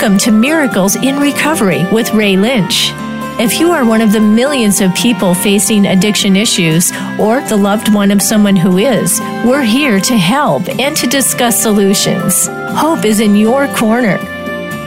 [0.00, 2.88] Welcome to Miracles in Recovery with Ray Lynch.
[3.38, 7.92] If you are one of the millions of people facing addiction issues or the loved
[7.92, 12.46] one of someone who is, we're here to help and to discuss solutions.
[12.48, 14.16] Hope is in your corner.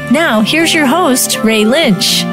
[0.10, 2.24] Now, here's your host, Ray Lynch.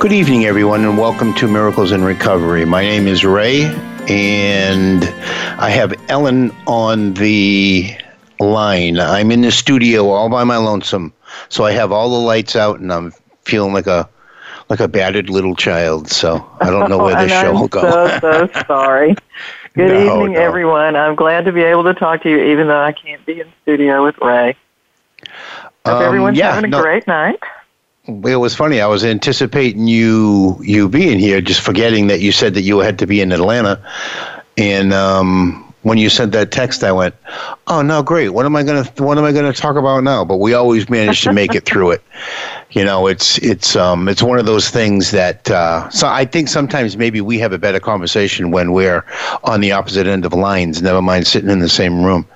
[0.00, 2.64] Good evening, everyone, and welcome to Miracles in Recovery.
[2.64, 3.66] My name is Ray,
[4.08, 5.04] and
[5.60, 7.96] I have Ellen on the
[8.40, 8.98] line.
[8.98, 11.12] I'm in the studio all by my lonesome,
[11.48, 13.12] so I have all the lights out, and I'm
[13.44, 14.08] feeling like a
[14.68, 16.08] like a battered little child.
[16.08, 17.80] So I don't know where this show will go.
[17.80, 19.14] I'm so so sorry.
[19.74, 20.40] Good no, evening, no.
[20.40, 20.96] everyone.
[20.96, 23.50] I'm glad to be able to talk to you, even though I can't be in
[23.62, 24.56] studio with Ray.
[25.86, 27.38] Hope um, everyone's yeah, having a no, great night.
[28.06, 28.80] It was funny.
[28.80, 32.98] I was anticipating you you being here, just forgetting that you said that you had
[32.98, 33.80] to be in Atlanta,
[34.58, 37.14] and um, when you sent that text, I went,
[37.68, 38.30] "Oh no, great!
[38.30, 41.22] What am I gonna What am I gonna talk about now?" But we always manage
[41.22, 42.02] to make it through it.
[42.74, 46.48] You know, it's it's um it's one of those things that uh, so I think
[46.48, 49.04] sometimes maybe we have a better conversation when we're
[49.44, 50.80] on the opposite end of lines.
[50.80, 52.26] Never mind sitting in the same room.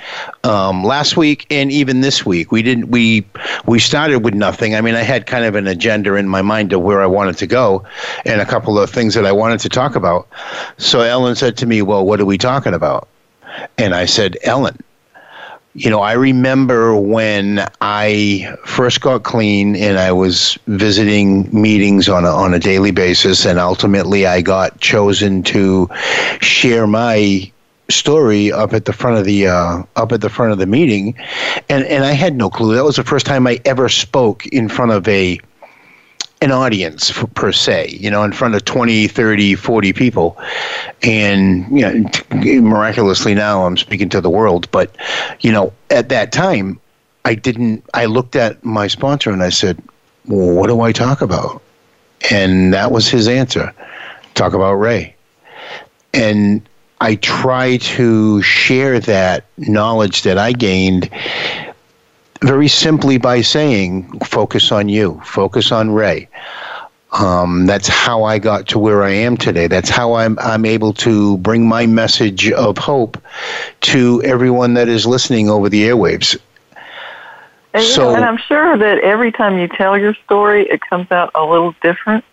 [0.45, 3.27] um, last week and even this week we didn't we
[3.67, 4.75] we started with nothing.
[4.75, 7.37] I mean i had kind of an agenda in my mind of where i wanted
[7.39, 7.85] to go
[8.25, 10.29] and a couple of things that i wanted to talk about.
[10.79, 13.09] So ellen said to me well what are we talking about
[13.79, 14.77] and i said ellen
[15.75, 22.25] you know, I remember when I first got clean and I was visiting meetings on
[22.25, 25.89] a, on a daily basis, and ultimately I got chosen to
[26.41, 27.51] share my
[27.89, 31.15] story up at the front of the uh, up at the front of the meeting,
[31.71, 32.75] and and I had no clue.
[32.75, 35.41] That was the first time I ever spoke in front of a
[36.43, 40.37] an audience for, per se, you know, in front of 20, 30, 40 people.
[41.03, 42.11] And, you know,
[42.61, 44.69] miraculously now I'm speaking to the world.
[44.73, 44.95] But,
[45.41, 46.81] you know, at that time,
[47.25, 49.81] I didn't, I looked at my sponsor and I said,
[50.27, 51.63] well, what do I talk about?
[52.31, 53.73] And that was his answer
[54.35, 55.15] talk about Ray.
[56.15, 56.67] And
[57.01, 61.11] I try to share that knowledge that I gained
[62.43, 66.29] very simply by saying, focus on you, focus on Ray.
[67.13, 69.67] Um, that's how I got to where I am today.
[69.67, 73.23] That's how I'm, I'm able to bring my message of hope
[73.83, 76.39] to everyone that is listening over the airwaves.
[77.75, 81.31] And, so, and I'm sure that every time you tell your story, it comes out
[81.35, 82.25] a little different.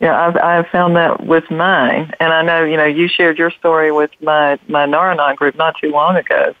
[0.00, 3.52] Yeah, I've I've found that with mine, and I know you know you shared your
[3.52, 6.56] story with my my Nar-Anon group not too long ago,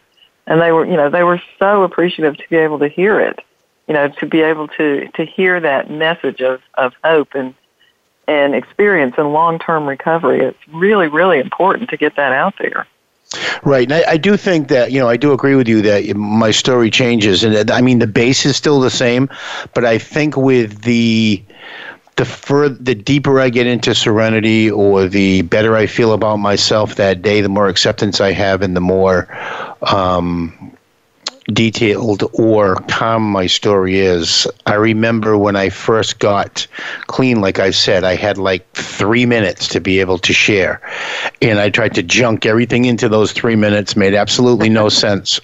[0.46, 3.38] and they were you know they were so appreciative to be able to hear it
[3.88, 7.54] you know to be able to to hear that message of of hope and
[8.28, 10.40] and experience and long term recovery.
[10.40, 12.86] It's really really important to get that out there.
[13.62, 16.14] Right, and I, I, do think that you know I do agree with you that
[16.14, 19.30] my story changes, and I mean the base is still the same,
[19.72, 21.42] but I think with the
[22.16, 27.22] the the deeper I get into serenity, or the better I feel about myself that
[27.22, 29.28] day, the more acceptance I have, and the more
[29.82, 30.76] um,
[31.52, 34.46] detailed or calm my story is.
[34.66, 36.66] I remember when I first got
[37.06, 40.80] clean, like I said, I had like three minutes to be able to share.
[41.40, 45.40] And I tried to junk everything into those three minutes, made absolutely no sense.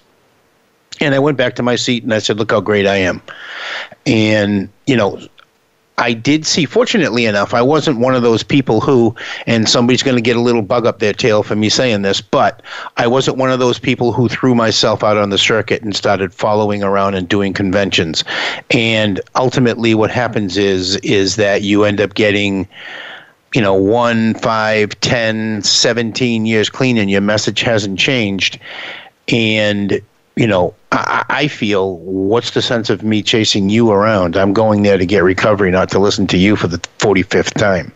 [1.01, 3.23] And I went back to my seat and I said, Look how great I am.
[4.07, 5.21] And, you know,
[5.99, 9.15] I did see, fortunately enough, I wasn't one of those people who,
[9.47, 12.21] and somebody's going to get a little bug up their tail for me saying this,
[12.21, 12.63] but
[12.97, 16.33] I wasn't one of those people who threw myself out on the circuit and started
[16.33, 18.23] following around and doing conventions.
[18.71, 22.69] And ultimately, what happens is is that you end up getting
[23.55, 28.59] you know, one, five, ten, seventeen years clean and your message hasn't changed.
[29.29, 30.01] And
[30.39, 34.37] you know, I, I, feel what's the sense of me chasing you around?
[34.37, 37.93] I'm going there to get recovery, not to listen to you for the 45th time.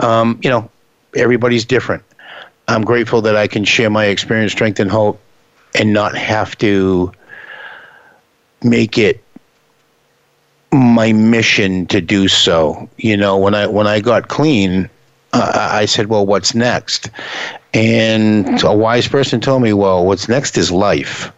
[0.00, 0.68] Um, you know,
[1.14, 2.02] everybody's different.
[2.66, 5.20] I'm grateful that I can share my experience, strength, and hope
[5.76, 7.12] and not have to
[8.64, 9.22] make it
[10.72, 12.90] my mission to do so.
[12.96, 14.90] You know, when I when I got clean,
[15.32, 17.08] uh, I said, "Well, what's next?"
[17.72, 21.30] And a wise person told me, "Well, what's next is life."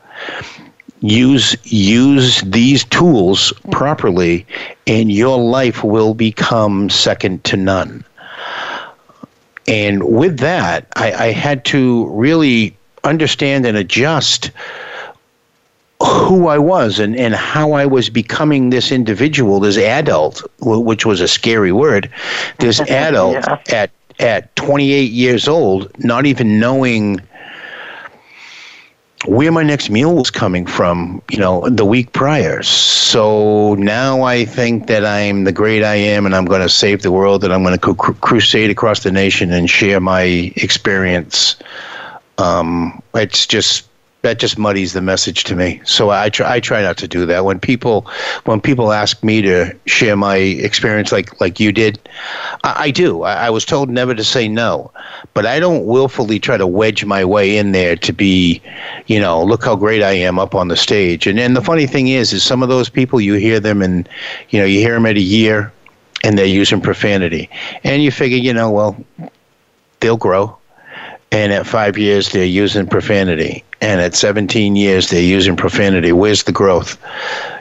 [1.01, 3.73] Use use these tools mm.
[3.73, 4.47] properly
[4.87, 8.05] and your life will become second to none
[9.67, 14.51] and with that I, I had to really understand and adjust
[16.03, 21.21] who I was and, and how I was becoming this individual, this adult, which was
[21.21, 22.11] a scary word,
[22.59, 23.59] this adult yeah.
[23.69, 27.23] at at 28 years old, not even knowing
[29.27, 32.63] where my next meal was coming from, you know, the week prior.
[32.63, 37.03] So now I think that I'm the great I am and I'm going to save
[37.03, 40.23] the world and I'm going to cru- crusade across the nation and share my
[40.57, 41.57] experience.
[42.39, 43.90] Um, it's just
[44.23, 45.81] that just muddies the message to me.
[45.85, 47.45] So I try I try not to do that.
[47.45, 48.07] When people
[48.45, 51.99] when people ask me to share my experience like like you did,
[52.63, 53.23] I, I do.
[53.23, 54.93] I, I, was told never to say no,
[55.33, 58.61] but I don't willfully try to wedge my way in there to be,
[59.07, 61.27] you know, look how great I am up on the stage.
[61.27, 64.09] And and the funny thing is, is some of those people you hear them and,
[64.51, 65.73] you know, you hear them at a year,
[66.23, 67.49] and they're using profanity,
[67.85, 69.03] and you figure, you know, well,
[70.01, 70.57] they'll grow
[71.33, 76.45] and at five years they're using profanity and at 17 years they're using profanity where's
[76.45, 76.99] the growth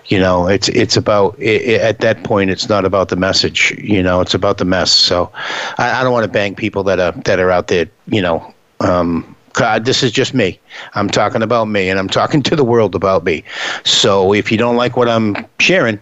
[0.05, 3.75] you know it's it's about it, it, at that point it's not about the message
[3.77, 5.31] you know it's about the mess so
[5.77, 8.53] i, I don't want to bang people that are that are out there you know
[8.81, 10.57] um, God, this is just me.
[10.93, 13.43] I'm talking about me, and I'm talking to the world about me.
[13.83, 15.99] So if you don't like what I'm sharing,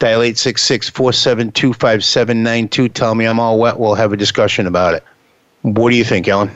[0.00, 2.92] dial 866-472-5792.
[2.92, 3.78] Tell me I'm all wet.
[3.78, 5.04] We'll have a discussion about it.
[5.62, 6.50] What do you think, Ellen?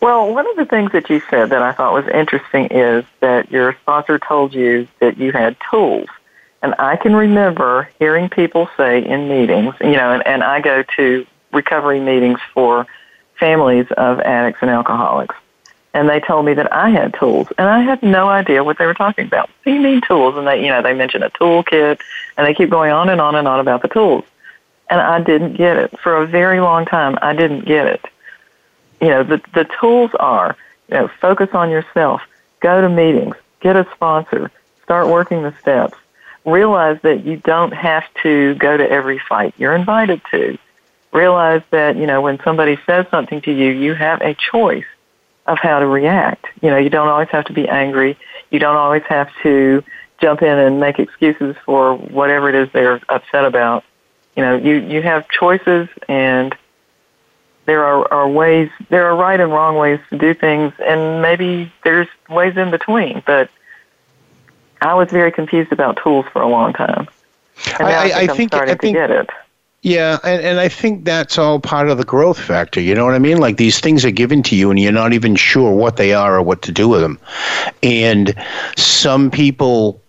[0.00, 3.50] Well, one of the things that you said that I thought was interesting is that
[3.50, 6.08] your sponsor told you that you had tools.
[6.62, 10.82] And I can remember hearing people say in meetings, you know, and, and I go
[10.96, 12.86] to recovery meetings for
[13.38, 15.34] families of addicts and alcoholics.
[15.94, 18.84] And they told me that I had tools, and I had no idea what they
[18.84, 19.48] were talking about.
[19.48, 20.36] What do you mean tools?
[20.36, 22.00] And they, you know, they mention a toolkit,
[22.36, 24.24] and they keep going on and on and on about the tools.
[24.90, 25.98] And I didn't get it.
[26.00, 28.04] For a very long time, I didn't get it
[29.00, 30.56] you know, the, the tools are,
[30.88, 32.22] you know, focus on yourself,
[32.60, 34.50] go to meetings, get a sponsor,
[34.82, 35.96] start working the steps.
[36.44, 40.56] Realize that you don't have to go to every fight you're invited to.
[41.12, 44.84] Realize that, you know, when somebody says something to you, you have a choice
[45.46, 46.46] of how to react.
[46.62, 48.16] You know, you don't always have to be angry.
[48.50, 49.82] You don't always have to
[50.20, 53.84] jump in and make excuses for whatever it is they're upset about.
[54.36, 56.54] You know, you, you have choices and
[57.66, 61.72] there are, are ways, there are right and wrong ways to do things, and maybe
[61.84, 63.22] there's ways in between.
[63.26, 63.50] But
[64.80, 67.08] I was very confused about tools for a long time.
[67.78, 69.30] And I, I, think, I think, I think, get it.
[69.82, 72.80] Yeah, and, and I think that's all part of the growth factor.
[72.80, 73.38] You know what I mean?
[73.38, 76.36] Like these things are given to you, and you're not even sure what they are
[76.36, 77.18] or what to do with them.
[77.82, 78.34] And
[78.76, 80.02] some people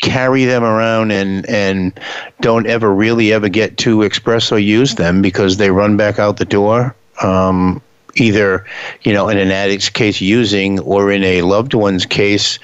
[0.00, 1.98] carry them around and and
[2.40, 6.36] don't ever really ever get to express or use them because they run back out
[6.36, 7.80] the door um,
[8.16, 8.64] either
[9.02, 12.58] you know in an addict's case using or in a loved one's case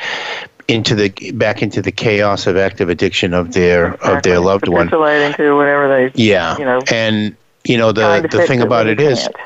[0.66, 4.16] into the back into the chaos of active addiction of their exactly.
[4.16, 4.88] of their loved one.
[4.88, 6.56] To whatever they yeah.
[6.58, 9.36] you know and you know the the thing about it is can't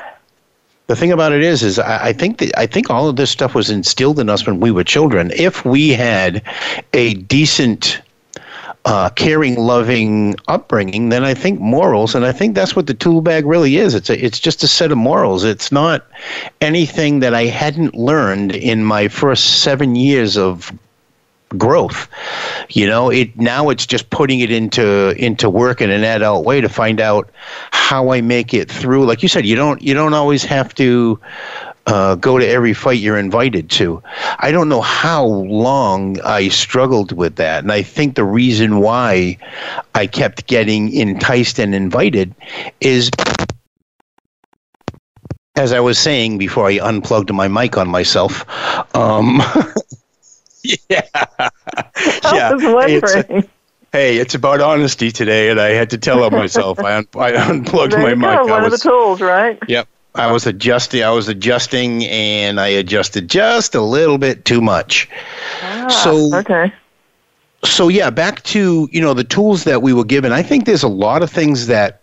[0.87, 3.31] the thing about it is, is I, I think that I think all of this
[3.31, 5.31] stuff was instilled in us when we were children.
[5.35, 6.43] If we had
[6.93, 8.01] a decent
[8.85, 13.21] uh, caring, loving upbringing, then I think morals, and I think that's what the tool
[13.21, 13.95] bag really is.
[13.95, 15.43] It's a, it's just a set of morals.
[15.43, 16.05] It's not
[16.61, 20.71] anything that I hadn't learned in my first seven years of
[21.49, 22.07] growth.
[22.69, 26.61] You know, it now it's just putting it into into work in an adult way
[26.61, 27.29] to find out
[27.71, 29.05] how I make it through.
[29.05, 31.19] Like you said, you don't you don't always have to
[31.87, 34.01] uh, go to every fight you're invited to.
[34.39, 37.63] I don't know how long I struggled with that.
[37.63, 39.37] And I think the reason why
[39.93, 42.33] I kept getting enticed and invited
[42.81, 43.11] is
[45.55, 48.45] as I was saying before I unplugged my mic on myself.
[48.95, 49.41] Um,
[50.89, 51.01] yeah.
[52.23, 52.57] yeah.
[52.57, 53.43] Hey it's, a,
[53.91, 57.93] hey, it's about honesty today, and I had to tell myself I, un- I unplugged
[57.93, 58.37] there my you mic.
[58.37, 58.45] Go.
[58.47, 59.57] One was, of the tools, right?
[59.67, 59.87] Yep.
[60.15, 61.03] I was adjusting.
[61.03, 65.09] I was adjusting, and I adjusted just a little bit too much.
[65.61, 66.73] Ah, so okay.
[67.63, 70.31] So yeah, back to you know the tools that we were given.
[70.31, 72.01] I think there's a lot of things that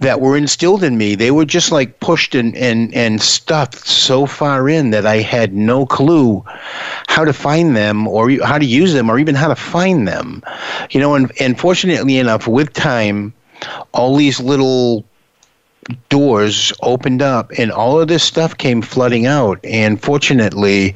[0.00, 1.14] that were instilled in me.
[1.14, 5.54] They were just like pushed and, and, and stuffed so far in that I had
[5.54, 6.42] no clue
[7.06, 10.42] how to find them or how to use them or even how to find them.
[10.90, 13.32] You know, and, and fortunately enough, with time,
[13.92, 15.04] all these little
[16.08, 19.60] doors opened up and all of this stuff came flooding out.
[19.64, 20.94] And fortunately,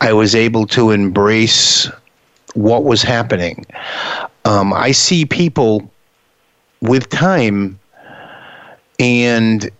[0.00, 1.90] I was able to embrace
[2.54, 3.66] what was happening.
[4.44, 5.90] Um, I see people
[6.80, 7.77] with time,
[8.98, 9.70] and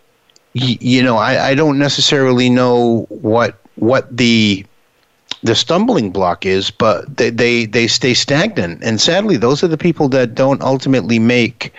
[0.54, 4.64] you know, I, I don't necessarily know what what the
[5.42, 8.82] the stumbling block is, but they, they, they stay stagnant.
[8.82, 11.72] And sadly, those are the people that don't ultimately make,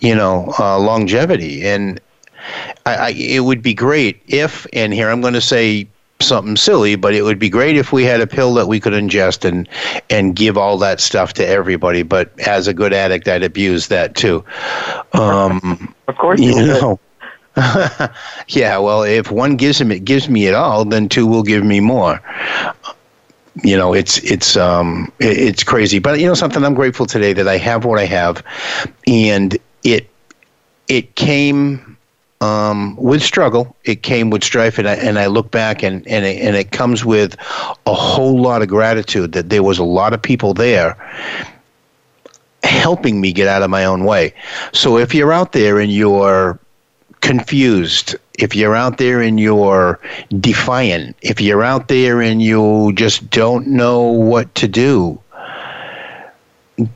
[0.00, 1.64] you know, uh, longevity.
[1.64, 2.00] And
[2.84, 5.86] I, I, it would be great if, and here I'm going to say
[6.20, 8.92] something silly, but it would be great if we had a pill that we could
[8.92, 9.68] ingest and
[10.10, 12.02] and give all that stuff to everybody.
[12.02, 14.44] But as a good addict, I'd abuse that too.
[15.12, 17.00] Um, of course, you, you know.
[18.48, 21.64] yeah, well, if one gives him it gives me it all, then two will give
[21.64, 22.20] me more.
[23.62, 26.64] You know, it's it's um it's crazy, but you know something.
[26.64, 28.42] I'm grateful today that I have what I have,
[29.06, 30.10] and it
[30.88, 31.93] it came
[32.44, 33.74] um, with struggle.
[33.84, 36.70] It came with strife, and I, and I look back and and it, and it
[36.72, 37.36] comes with
[37.86, 40.94] a whole lot of gratitude that there was a lot of people there
[42.62, 44.34] helping me get out of my own way.
[44.72, 46.58] So if you're out there and you're
[47.20, 49.98] confused, if you're out there and you're
[50.40, 55.18] defiant, if you're out there and you just don't know what to do,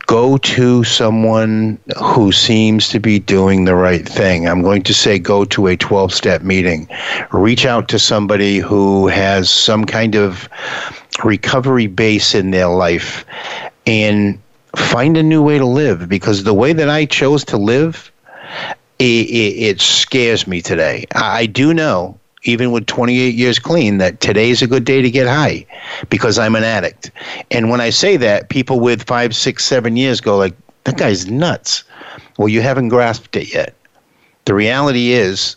[0.06, 4.48] go to someone who seems to be doing the right thing.
[4.48, 6.88] I'm going to say go to a 12 step meeting.
[7.32, 10.48] Reach out to somebody who has some kind of
[11.24, 13.24] recovery base in their life
[13.86, 14.38] and
[14.76, 18.10] find a new way to live because the way that I chose to live
[18.98, 21.06] it, it, it scares me today.
[21.14, 25.26] I do know even with 28 years clean, that today's a good day to get
[25.26, 25.66] high
[26.08, 27.10] because I'm an addict.
[27.50, 30.54] And when I say that, people with five, six, seven years go like,
[30.84, 31.84] "That guy's nuts."
[32.36, 33.74] Well, you haven't grasped it yet.
[34.44, 35.56] The reality is,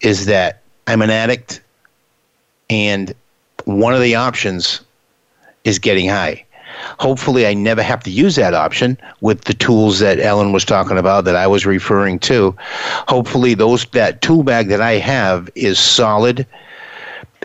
[0.00, 1.60] is that I'm an addict,
[2.70, 3.14] and
[3.64, 4.80] one of the options
[5.64, 6.44] is getting high.
[6.98, 10.98] Hopefully, I never have to use that option with the tools that Ellen was talking
[10.98, 12.56] about that I was referring to.
[13.08, 16.46] Hopefully, those that tool bag that I have is solid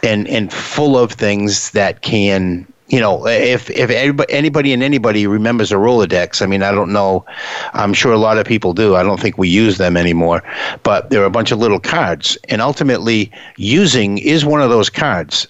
[0.03, 5.27] and and full of things that can you know, if if anybody, anybody and anybody
[5.27, 7.25] remembers a Rolodex, I mean, I don't know.
[7.73, 8.95] I'm sure a lot of people do.
[8.95, 10.41] I don't think we use them anymore,
[10.83, 14.89] but there are a bunch of little cards, and ultimately, using is one of those
[14.89, 15.47] cards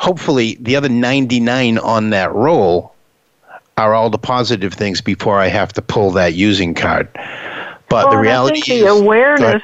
[0.00, 2.94] hopefully the other 99 on that roll
[3.76, 7.08] are all the positive things before I have to pull that using card.
[7.88, 9.62] But well, the reality the is awareness,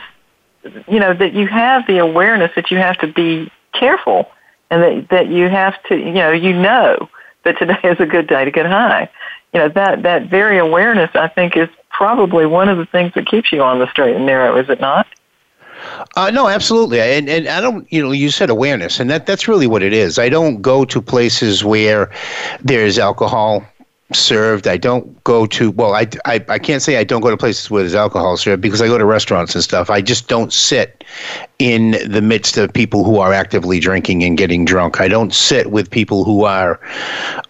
[0.88, 4.30] you know, that you have the awareness that you have to be careful
[4.70, 7.08] and that that you have to, you know, you know
[7.44, 9.08] that today is a good day to get high.
[9.54, 13.26] You know, that that very awareness I think is probably one of the things that
[13.26, 15.06] keeps you on the straight and narrow, is it not?
[16.16, 17.90] Uh, no, absolutely, and and I don't.
[17.92, 20.18] You know, you said awareness, and that that's really what it is.
[20.18, 22.10] I don't go to places where
[22.62, 23.64] there's alcohol
[24.12, 24.68] served.
[24.68, 27.70] I don't go to well, I, I I can't say I don't go to places
[27.70, 29.90] where there's alcohol served because I go to restaurants and stuff.
[29.90, 31.02] I just don't sit
[31.58, 35.00] in the midst of people who are actively drinking and getting drunk.
[35.00, 36.78] I don't sit with people who are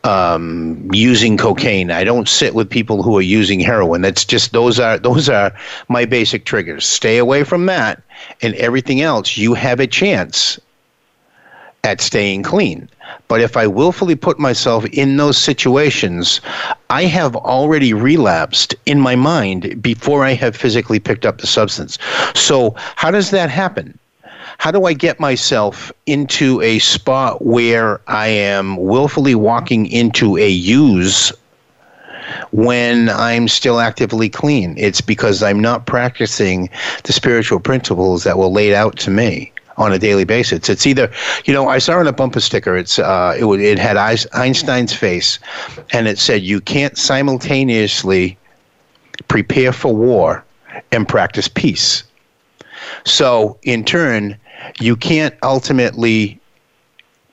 [0.05, 1.91] um, using cocaine.
[1.91, 4.01] I don't sit with people who are using heroin.
[4.01, 5.53] That's just those are those are
[5.89, 6.87] my basic triggers.
[6.87, 8.03] Stay away from that,
[8.41, 10.59] and everything else you have a chance
[11.85, 12.89] at staying clean.
[13.29, 16.41] But if I willfully put myself in those situations,
[16.91, 21.99] I have already relapsed in my mind before I have physically picked up the substance.
[22.35, 23.99] So, how does that happen?
[24.59, 30.49] How do I get myself into a spot where I am willfully walking into a
[30.49, 31.33] use
[32.53, 34.75] when I'm still actively clean?
[34.79, 36.71] It's because I'm not practicing
[37.05, 40.69] the spiritual principles that were laid out to me on a daily basis.
[40.69, 41.11] It's either,
[41.45, 42.77] you know, I saw on a bumper sticker.
[42.77, 45.39] It's uh, it it had Einstein's face,
[45.91, 48.39] and it said, "You can't simultaneously
[49.29, 50.45] prepare for war
[50.93, 52.05] and practice peace."
[53.05, 54.37] So, in turn,
[54.81, 56.41] you can't ultimately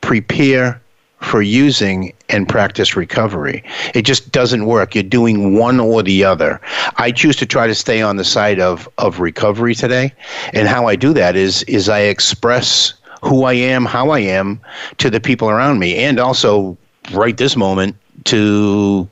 [0.01, 0.81] prepare
[1.23, 3.63] for using and practice recovery.
[3.95, 4.93] It just doesn't work.
[4.93, 6.59] You're doing one or the other.
[6.97, 10.13] I choose to try to stay on the side of, of recovery today.
[10.53, 14.59] And how I do that is is I express who I am, how I am
[14.97, 16.77] to the people around me, and also
[17.13, 19.09] right this moment to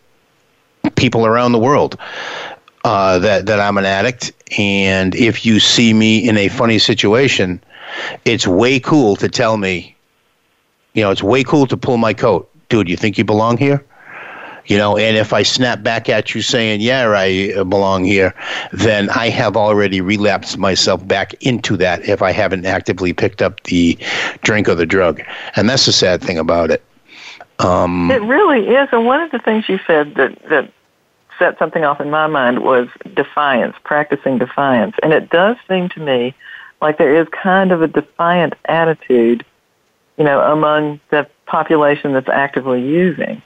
[0.96, 1.98] people around the world.
[2.84, 7.62] Uh, that that I'm an addict, and if you see me in a funny situation,
[8.26, 9.96] it's way cool to tell me
[10.94, 12.50] you know, it's way cool to pull my coat.
[12.70, 13.84] Dude, you think you belong here?
[14.66, 18.34] you know and if i snap back at you saying yeah i belong here
[18.72, 23.62] then i have already relapsed myself back into that if i haven't actively picked up
[23.64, 23.98] the
[24.44, 25.22] drink or the drug
[25.56, 26.84] and that's the sad thing about it
[27.60, 30.72] um, it really is and one of the things you said that that
[31.38, 36.00] set something off in my mind was defiance practicing defiance and it does seem to
[36.00, 36.34] me
[36.82, 39.46] like there is kind of a defiant attitude
[40.22, 43.42] you know among the population that's actively using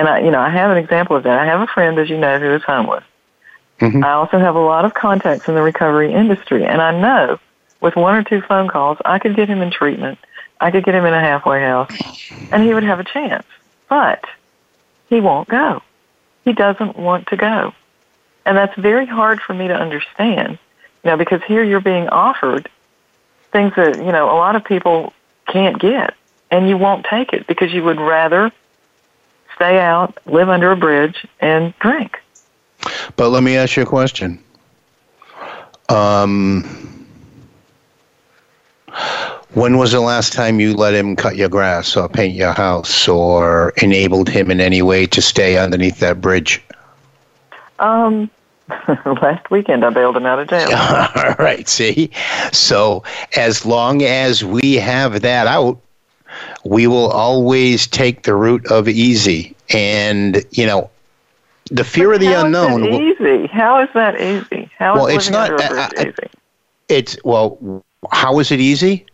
[0.00, 1.38] and I, you know, I have an example of that.
[1.38, 3.04] I have a friend, as you know, who is homeless.
[3.80, 4.02] Mm-hmm.
[4.02, 7.38] I also have a lot of contacts in the recovery industry, and I know
[7.82, 10.18] with one or two phone calls, I could get him in treatment.
[10.60, 11.92] I could get him in a halfway house,
[12.50, 13.46] and he would have a chance.
[13.88, 14.24] But
[15.08, 15.82] he won't go.
[16.44, 17.74] He doesn't want to go.
[18.46, 20.58] And that's very hard for me to understand,
[21.04, 22.70] you know, because here you're being offered
[23.52, 25.12] things that, you know, a lot of people
[25.50, 26.14] can't get,
[26.50, 28.52] and you won't take it because you would rather
[29.54, 32.18] stay out, live under a bridge, and drink.
[33.16, 34.42] But let me ask you a question.
[35.88, 36.64] Um,
[39.52, 43.08] when was the last time you let him cut your grass or paint your house
[43.08, 46.62] or enabled him in any way to stay underneath that bridge?
[47.80, 48.30] Um,
[49.22, 50.68] last weekend I bailed him out of jail.
[50.76, 52.10] All right, see?
[52.52, 53.04] So
[53.36, 55.80] as long as we have that out,
[56.64, 59.54] we will always take the route of easy.
[59.70, 60.90] And, you know,
[61.70, 62.86] the fear but of the unknown.
[62.86, 63.46] Is easy.
[63.46, 64.70] How is that easy?
[64.78, 65.52] How well, it's not.
[65.60, 66.30] Uh, easy?
[66.88, 67.84] It's well.
[68.10, 69.06] How is it easy?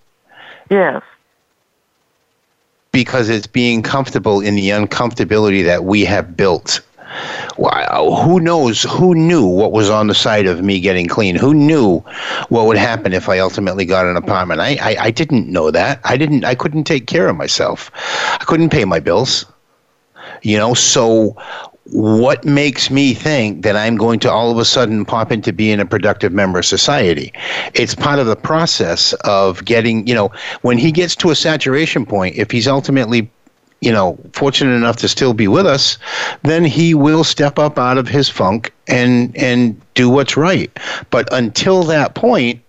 [0.71, 1.03] Yes.
[2.93, 6.81] Because it's being comfortable in the uncomfortability that we have built
[7.59, 8.83] wow, uh, who knows?
[8.83, 11.35] Who knew what was on the side of me getting clean?
[11.35, 12.01] Who knew
[12.49, 14.61] what would happen if I ultimately got an apartment?
[14.61, 16.01] I, I, I didn't know that.
[16.05, 16.45] I didn't.
[16.45, 17.91] I couldn't take care of myself.
[18.41, 19.47] I couldn't pay my bills.
[20.43, 21.37] You know, so
[21.93, 25.79] what makes me think that I'm going to all of a sudden pop into being
[25.81, 27.33] a productive member of society?
[27.75, 30.33] It's part of the process of getting, you know,
[30.63, 33.31] when he gets to a saturation point, if he's ultimately
[33.81, 35.99] you know, fortunate enough to still be with us,
[36.43, 40.71] then he will step up out of his funk and and do what's right.
[41.11, 42.61] But until that point,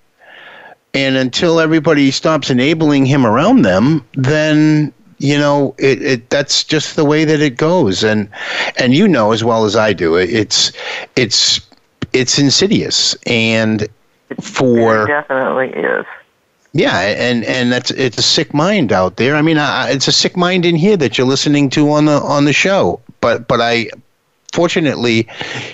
[0.93, 6.95] and until everybody stops enabling him around them, then you know it, it that's just
[6.95, 8.03] the way that it goes.
[8.03, 8.29] And
[8.77, 10.71] and you know as well as I do, it, it's
[11.15, 11.62] it's
[12.13, 13.88] it's insidious and
[14.41, 16.05] for it definitely is
[16.73, 19.36] yeah, and and that's it's a sick mind out there.
[19.36, 22.19] I mean, I, it's a sick mind in here that you're listening to on the
[22.21, 22.99] on the show.
[23.21, 23.89] But but I
[24.53, 25.27] fortunately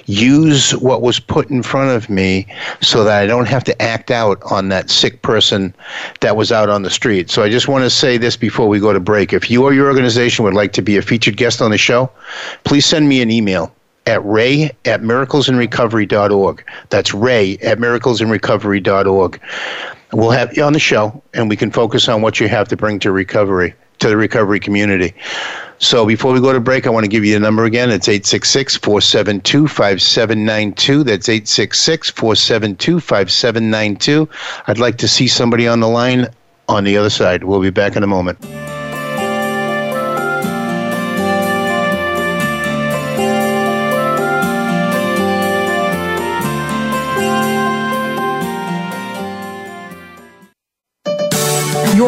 [0.05, 2.47] use what was put in front of me
[2.81, 5.73] so that I don't have to act out on that sick person
[6.21, 7.29] that was out on the street.
[7.29, 9.33] So I just want to say this before we go to break.
[9.33, 12.11] If you or your organization would like to be a featured guest on the show,
[12.63, 13.73] please send me an email
[14.05, 16.65] at ray at miraclesinrecovery.org.
[16.89, 19.41] That's ray at miraclesinrecovery.org.
[20.11, 22.77] We'll have you on the show, and we can focus on what you have to
[22.77, 25.13] bring to recovery, to the recovery community.
[25.79, 27.89] So before we go to break, I want to give you the number again.
[27.89, 31.03] It's 866 472 5792.
[31.03, 34.29] That's 866 472 5792.
[34.67, 36.27] I'd like to see somebody on the line
[36.69, 37.43] on the other side.
[37.43, 38.37] We'll be back in a moment.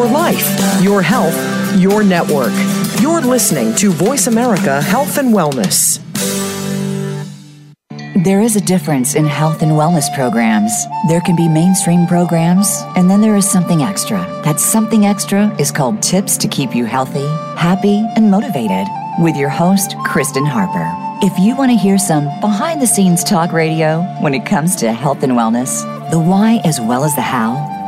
[0.06, 1.36] Your life, your health,
[1.80, 2.52] your network.
[3.00, 5.98] You're listening to Voice America Health and Wellness.
[8.22, 10.70] There is a difference in health and wellness programs.
[11.08, 14.18] There can be mainstream programs, and then there is something extra.
[14.44, 17.26] That something extra is called Tips to Keep You Healthy,
[17.58, 18.86] Happy, and Motivated
[19.18, 20.88] with your host, Kristen Harper.
[21.26, 24.92] If you want to hear some behind the scenes talk radio when it comes to
[24.92, 27.75] health and wellness, the why as well as the how,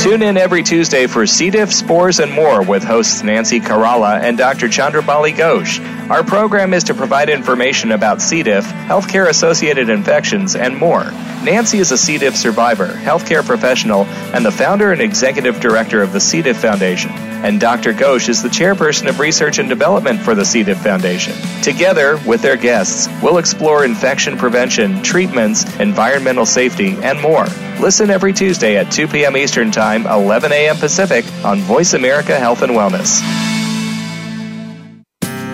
[0.00, 1.50] Tune in every Tuesday for C.
[1.50, 4.66] diff, spores, and more with hosts Nancy Caralla and Dr.
[4.66, 5.78] Chandrabali Ghosh.
[6.08, 8.42] Our program is to provide information about C.
[8.42, 11.04] diff, healthcare associated infections, and more.
[11.44, 12.16] Nancy is a C.
[12.16, 16.40] diff survivor, healthcare professional, and the founder and executive director of the C.
[16.40, 17.10] diff Foundation
[17.42, 17.94] and Dr.
[17.94, 20.62] Ghosh is the chairperson of research and development for the C.
[20.62, 21.34] diff Foundation.
[21.62, 27.46] Together, with their guests, we'll explore infection prevention, treatments, environmental safety, and more.
[27.80, 29.38] Listen every Tuesday at 2 p.m.
[29.38, 30.76] Eastern Time, 11 a.m.
[30.76, 33.22] Pacific on Voice America Health and Wellness.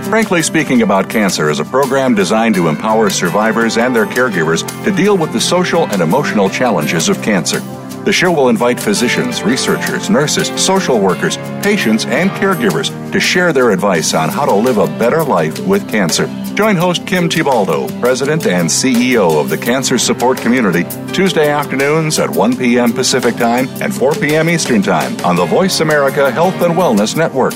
[0.08, 4.90] Frankly Speaking About Cancer is a program designed to empower survivors and their caregivers to
[4.90, 7.60] deal with the social and emotional challenges of cancer.
[8.04, 13.70] The show will invite physicians, researchers, nurses, social workers, patients, and caregivers to share their
[13.70, 16.26] advice on how to live a better life with cancer.
[16.56, 22.30] Join host Kim Thiboldeaux, President and CEO of the Cancer Support Community, Tuesday afternoons at
[22.30, 22.94] 1 p.m.
[22.94, 24.48] Pacific Time and 4 p.m.
[24.48, 27.52] Eastern Time on the Voice America Health and Wellness Network.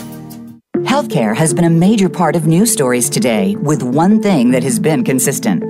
[0.84, 4.78] Healthcare has been a major part of news stories today, with one thing that has
[4.78, 5.69] been consistent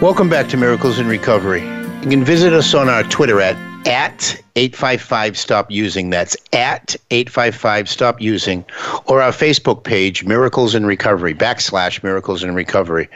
[0.00, 1.60] Welcome back to Miracles in Recovery.
[1.60, 6.10] You can visit us on our Twitter at at 855 stop using.
[6.10, 8.64] That's at 855 stop using.
[9.06, 13.08] Or our facebook page miracles in recovery backslash miracles in recovery.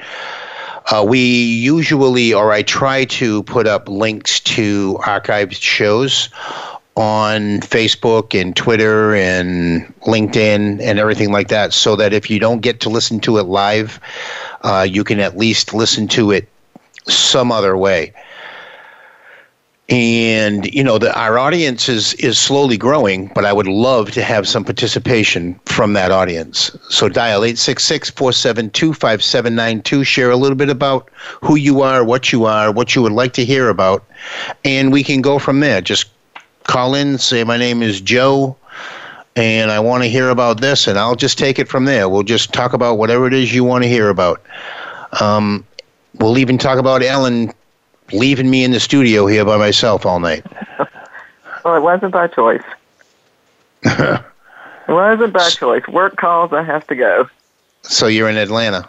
[0.87, 6.31] Uh, we usually or i try to put up links to archived shows
[6.97, 12.61] on facebook and twitter and linkedin and everything like that so that if you don't
[12.61, 14.01] get to listen to it live
[14.63, 16.49] uh, you can at least listen to it
[17.09, 18.13] some other way.
[19.89, 24.23] And you know, the, our audience is is slowly growing, but I would love to
[24.23, 26.75] have some participation from that audience.
[26.89, 31.11] So dial 866-472-5792, share a little bit about
[31.43, 34.03] who you are, what you are, what you would like to hear about,
[34.65, 35.83] and we can go from there.
[35.83, 36.07] Just
[36.65, 38.57] call in, say my name is Joe
[39.37, 42.09] and I want to hear about this, and I'll just take it from there.
[42.09, 44.43] We'll just talk about whatever it is you want to hear about.
[45.21, 45.67] Um,
[46.23, 47.53] We'll even talk about Ellen
[48.13, 50.47] leaving me in the studio here by myself all night.
[51.65, 52.63] well, it wasn't by choice.
[53.83, 54.23] it
[54.87, 55.83] wasn't by choice.
[55.89, 57.29] Work calls, I have to go.
[57.83, 58.89] So you're in Atlanta.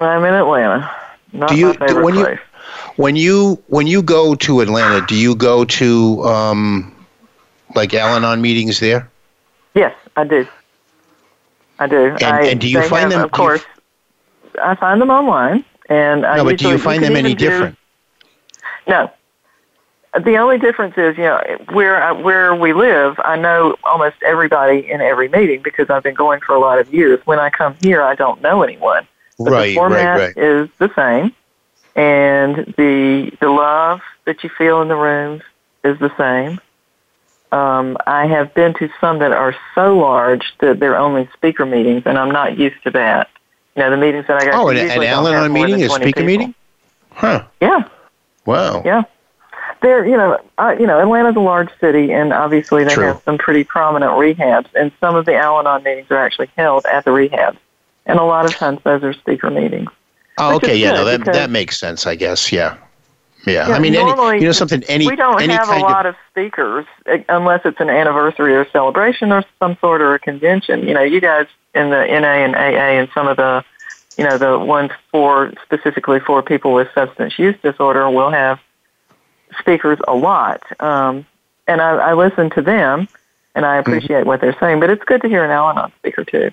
[0.00, 0.88] I'm in Atlanta.
[1.32, 2.38] Not do you, my favorite when place.
[2.38, 6.94] You, when you when you go to Atlanta, do you go to um,
[7.74, 9.10] like Al-Anon meetings there?
[9.74, 10.46] Yes, I do.
[11.80, 12.10] I do.
[12.10, 13.20] And, I, and do you find have, them?
[13.22, 13.64] Of course,
[14.62, 15.64] I find them online.
[15.92, 17.76] And I no, but do you find them any different?
[18.86, 19.10] Do, no.
[20.24, 25.02] The only difference is, you know, where where we live, I know almost everybody in
[25.02, 27.20] every meeting because I've been going for a lot of years.
[27.26, 29.06] When I come here, I don't know anyone.
[29.38, 30.36] But right, the format right, right.
[30.36, 31.34] is the same,
[31.94, 35.42] and the the love that you feel in the rooms
[35.84, 36.58] is the same.
[37.52, 42.04] Um, I have been to some that are so large that they're only speaker meetings,
[42.06, 43.28] and I'm not used to that.
[43.76, 44.54] You know, the meetings that I got.
[44.54, 46.24] Oh, an, an Al-Anon meeting is speaker people.
[46.24, 46.54] meeting?
[47.12, 47.44] Huh.
[47.60, 47.88] Yeah.
[48.44, 48.82] Wow.
[48.84, 49.02] Yeah.
[49.80, 53.06] There, you know, uh, you know, Atlanta's a large city, and obviously they True.
[53.06, 57.04] have some pretty prominent rehabs, and some of the Al-Anon meetings are actually held at
[57.04, 57.56] the rehabs,
[58.06, 59.90] and a lot of times those are speaker meetings.
[60.38, 62.52] Oh, okay, yeah, no, that that makes sense, I guess.
[62.52, 62.76] Yeah,
[63.46, 63.68] yeah.
[63.68, 64.82] Yeah, I mean, any, you know, something.
[64.84, 68.54] Any we don't any have a lot of, of speakers eh, unless it's an anniversary
[68.54, 70.86] or celebration or some sort of a convention.
[70.86, 73.64] You know, you guys in the NA and AA and some of the,
[74.16, 78.60] you know, the ones for specifically for people with substance use disorder will have
[79.58, 80.62] speakers a lot.
[80.80, 81.26] Um,
[81.66, 83.08] and I, I listen to them
[83.54, 86.50] and I appreciate what they're saying, but it's good to hear an Al-Anon speaker too.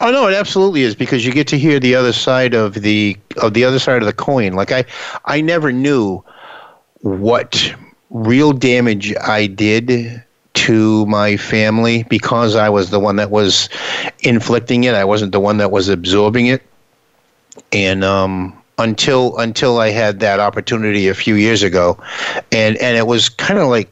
[0.00, 3.16] Oh no, it absolutely is because you get to hear the other side of the
[3.38, 4.52] of the other side of the coin.
[4.52, 4.84] Like I,
[5.24, 6.22] I never knew
[7.00, 7.74] what
[8.10, 10.22] real damage I did
[10.54, 13.68] to my family because I was the one that was
[14.20, 14.94] inflicting it.
[14.94, 16.62] I wasn't the one that was absorbing it.
[17.72, 21.98] And um, until until I had that opportunity a few years ago,
[22.52, 23.90] and and it was kind of like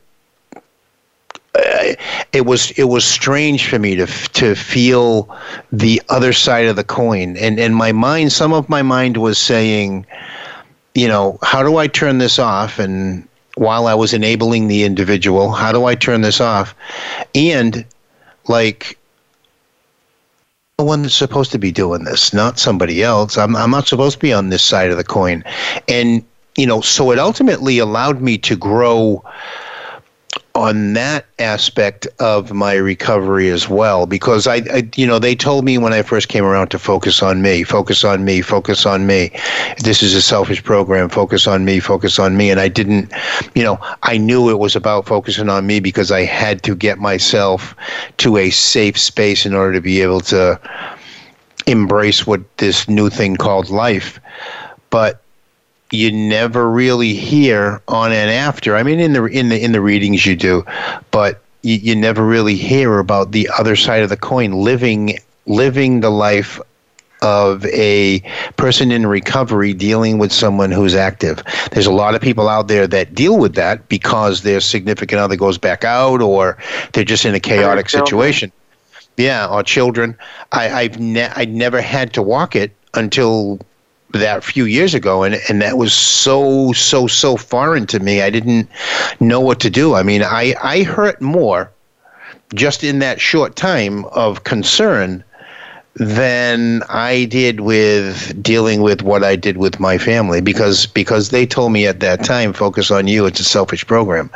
[2.33, 5.29] it was it was strange for me to to feel
[5.73, 9.39] the other side of the coin, and in my mind, some of my mind was
[9.39, 10.07] saying,
[10.95, 15.53] you know, how do I turn this off and while I was enabling the individual?
[15.53, 16.75] How do I turn this off?
[17.35, 17.85] And
[18.49, 18.99] like
[20.77, 23.39] the one that's supposed to be doing this, not somebody else.
[23.39, 25.45] I'm I'm not supposed to be on this side of the coin.
[25.89, 26.25] And
[26.57, 29.25] you know, so it ultimately allowed me to grow
[30.55, 35.65] on that aspect of my recovery as well because I, I, you know they told
[35.65, 39.07] me when i first came around to focus on me focus on me focus on
[39.07, 39.33] me.
[39.83, 41.09] This is a selfish program.
[41.09, 42.51] Focus on me focus on me.
[42.51, 43.13] And i didn't
[43.57, 46.99] you know i knew it was about focusing on me because i had to get
[46.99, 47.75] myself
[48.19, 50.61] to a safe space in order to be able to
[51.67, 54.21] embrace what this new thing called life.
[54.91, 55.24] But
[55.95, 58.77] you never really hear on and after.
[58.77, 60.65] I mean, in the in the in the readings you do,
[61.11, 66.01] but you, you never really hear about the other side of the coin, living living
[66.01, 66.61] the life
[67.23, 68.21] of a
[68.57, 71.43] person in recovery dealing with someone who's active.
[71.71, 75.37] There's a lot of people out there that deal with that because their significant other
[75.37, 76.59] goes back out or
[76.93, 78.53] they're just in a chaotic situation.
[79.17, 80.19] Yeah, or children.
[80.53, 83.61] I, I've ne- I never had to walk it until
[84.19, 88.23] that a few years ago and and that was so so so foreign to me
[88.23, 88.69] i didn't
[89.21, 91.71] know what to do i mean i i hurt more
[92.55, 95.25] just in that short time of concern
[95.97, 101.47] than I did with dealing with what I did with my family because because they
[101.47, 104.31] told me at that time focus on you it's a selfish program.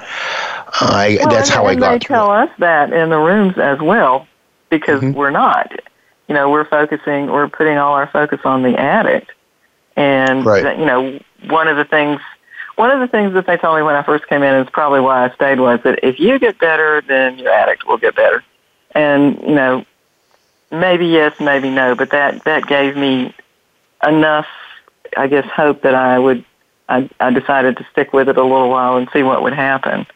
[0.81, 1.93] I well, that's and, how I got.
[1.93, 2.45] They tell it.
[2.45, 4.29] us that in the rooms as well
[4.71, 5.17] because mm-hmm.
[5.17, 5.73] we're not.
[6.29, 9.33] You know, we're focusing, we're putting all our focus on the addict,
[9.99, 10.79] and right.
[10.79, 12.21] you know, one of the things
[12.77, 15.01] one of the things that they told me when I first came in is probably
[15.01, 18.45] why I stayed was that if you get better, then your addict will get better.
[18.93, 19.85] And, you know,
[20.71, 23.35] maybe yes, maybe no, but that, that gave me
[24.07, 24.47] enough,
[25.17, 26.45] I guess, hope that I would,
[26.89, 30.07] I, I decided to stick with it a little while and see what would happen.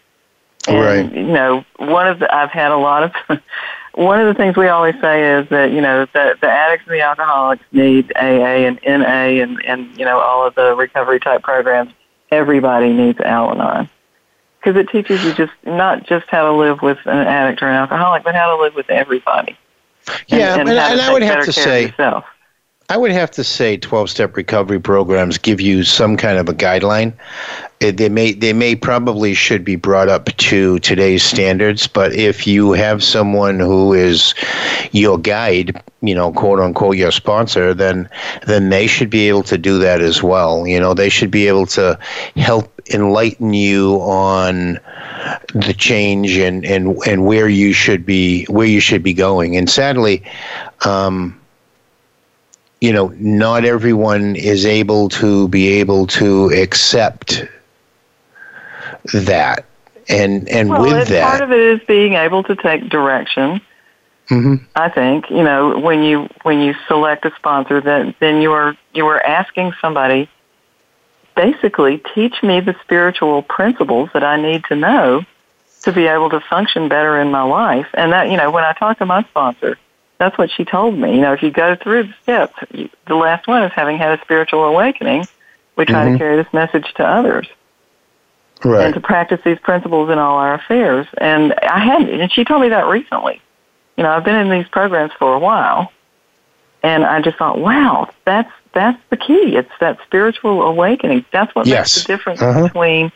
[0.69, 1.13] And, right.
[1.13, 3.41] you know, one of the, I've had a lot of,
[3.95, 6.95] one of the things we always say is that you know the the addicts and
[6.95, 11.43] the alcoholics need AA and NA and and you know all of the recovery type
[11.43, 11.93] programs.
[12.31, 13.91] Everybody needs Al-Anon
[14.59, 17.75] because it teaches you just not just how to live with an addict or an
[17.75, 19.59] alcoholic, but how to live with everybody.
[20.29, 22.25] Yeah, and, and, and I would have to say, yourself.
[22.93, 26.53] I would have to say 12 step recovery programs give you some kind of a
[26.53, 27.15] guideline.
[27.79, 32.73] They may they may probably should be brought up to today's standards, but if you
[32.73, 34.35] have someone who is
[34.91, 38.11] your guide, you know, quote unquote your sponsor, then
[38.47, 40.67] then they should be able to do that as well.
[40.67, 41.99] You know, they should be able to
[42.37, 44.79] help enlighten you on
[45.55, 49.57] the change and and and where you should be where you should be going.
[49.57, 50.23] And sadly,
[50.85, 51.39] um,
[52.83, 57.47] you know, not everyone is able to be able to accept
[59.15, 59.65] that.
[60.09, 63.61] And and well, with that, part of it is being able to take direction.
[64.31, 64.65] Mm-hmm.
[64.75, 68.77] I think you know when you when you select a sponsor, that then you are
[68.93, 70.29] you are asking somebody
[71.37, 75.25] basically teach me the spiritual principles that I need to know
[75.83, 77.87] to be able to function better in my life.
[77.95, 79.79] And that you know when I talk to my sponsor,
[80.23, 81.17] that's what she told me.
[81.17, 84.17] You know, if you go through the steps, you, the last one is having had
[84.17, 85.25] a spiritual awakening.
[85.75, 86.13] We try mm-hmm.
[86.13, 87.49] to carry this message to others.
[88.65, 88.85] Right.
[88.85, 91.09] And to practice these principles in all our affairs.
[91.19, 93.43] And I had, and she told me that recently.
[93.97, 95.93] You know, I've been in these programs for a while,
[96.85, 99.57] and I just thought, wow, that's that's the key.
[99.57, 101.25] It's that spiritual awakening.
[101.33, 101.97] That's what yes.
[101.97, 102.63] makes the difference uh-huh.
[102.69, 103.11] between,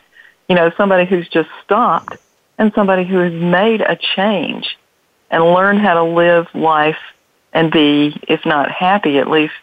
[0.49, 2.16] you know, somebody who's just stopped
[2.59, 4.77] and somebody who has made a change
[5.31, 6.99] and learn how to live life
[7.53, 9.55] and be, if not happy, at least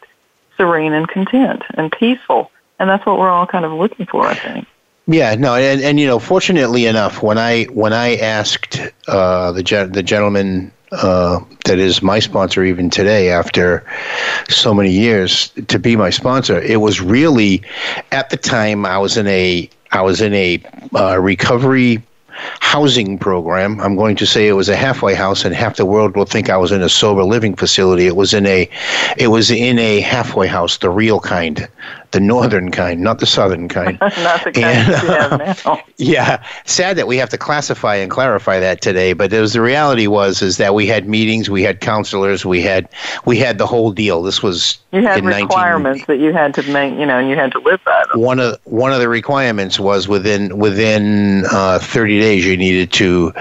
[0.57, 2.51] serene and content and peaceful.
[2.79, 4.67] And that's what we're all kind of looking for, I think.
[5.05, 9.89] Yeah, no, and, and you know, fortunately enough, when I when I asked uh, the
[9.91, 13.85] the gentleman uh, that is my sponsor even today, after
[14.47, 17.63] so many years, to be my sponsor, it was really
[18.11, 20.63] at the time I was in a I was in a
[20.95, 22.01] uh, recovery
[22.59, 23.79] housing program.
[23.79, 26.49] I'm going to say it was a halfway house, and half the world will think
[26.49, 28.07] I was in a sober living facility.
[28.07, 28.69] It was in a,
[29.17, 31.67] it was in a halfway house, the real kind,
[32.13, 33.99] the northern kind, not the southern kind.
[34.01, 35.83] not the kind and, you have now.
[35.97, 39.13] yeah, sad that we have to classify and clarify that today.
[39.13, 42.61] But it was the reality was is that we had meetings, we had counselors, we
[42.61, 42.87] had
[43.25, 44.21] we had the whole deal.
[44.21, 47.35] This was you had requirements 19, that you had to make, you know, and you
[47.35, 48.21] had to live by them.
[48.21, 53.33] One of one of the requirements was within within uh, 30 days you needed to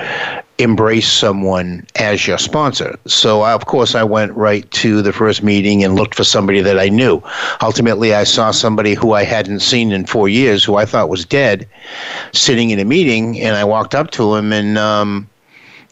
[0.62, 2.98] embrace someone as your sponsor.
[3.06, 6.78] So, of course, I went right to the first meeting and looked for somebody that
[6.78, 7.22] I knew.
[7.60, 11.24] Ultimately, I saw somebody who I hadn't seen in four years, who I thought was
[11.24, 11.68] dead,
[12.32, 15.28] sitting in a meeting, and I walked up to him and, um,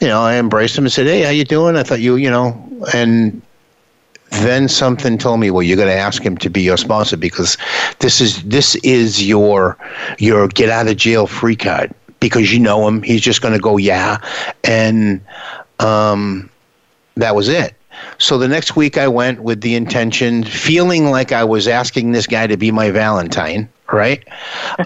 [0.00, 2.30] you know, I embraced him and said, "Hey, how you doing?" I thought you, you
[2.30, 2.56] know,
[2.94, 3.42] and
[4.30, 7.56] then something told me, well, you're going to ask him to be your sponsor because
[7.98, 9.76] this is this is your
[10.18, 13.02] your get out of jail free card because you know him.
[13.02, 14.18] He's just going to go, yeah,
[14.64, 15.20] and
[15.78, 16.50] um,
[17.16, 17.74] that was it.
[18.18, 22.26] So the next week I went with the intention, feeling like I was asking this
[22.26, 24.26] guy to be my Valentine, right?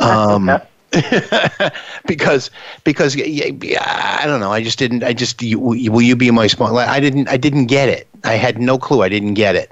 [0.00, 0.50] Um,
[2.06, 2.50] because
[2.84, 4.52] because I don't know.
[4.52, 5.02] I just didn't.
[5.02, 6.76] I just will you be my sponsor?
[6.76, 7.28] I didn't.
[7.28, 8.06] I didn't get it.
[8.24, 9.02] I had no clue.
[9.02, 9.70] I didn't get it.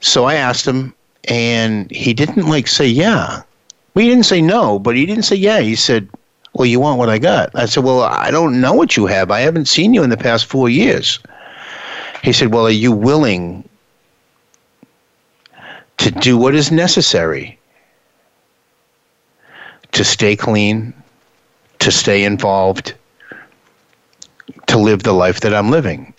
[0.00, 0.94] So I asked him,
[1.28, 3.42] and he didn't like say yeah.
[3.94, 5.60] Well, he didn't say no, but he didn't say yeah.
[5.60, 6.08] He said,
[6.56, 9.30] "Well, you want what I got?" I said, "Well, I don't know what you have.
[9.30, 11.18] I haven't seen you in the past four years."
[12.22, 13.68] He said, "Well, are you willing
[15.98, 17.58] to do what is necessary
[19.92, 20.94] to stay clean,
[21.80, 22.94] to stay involved,
[24.66, 26.14] to live the life that I'm living?"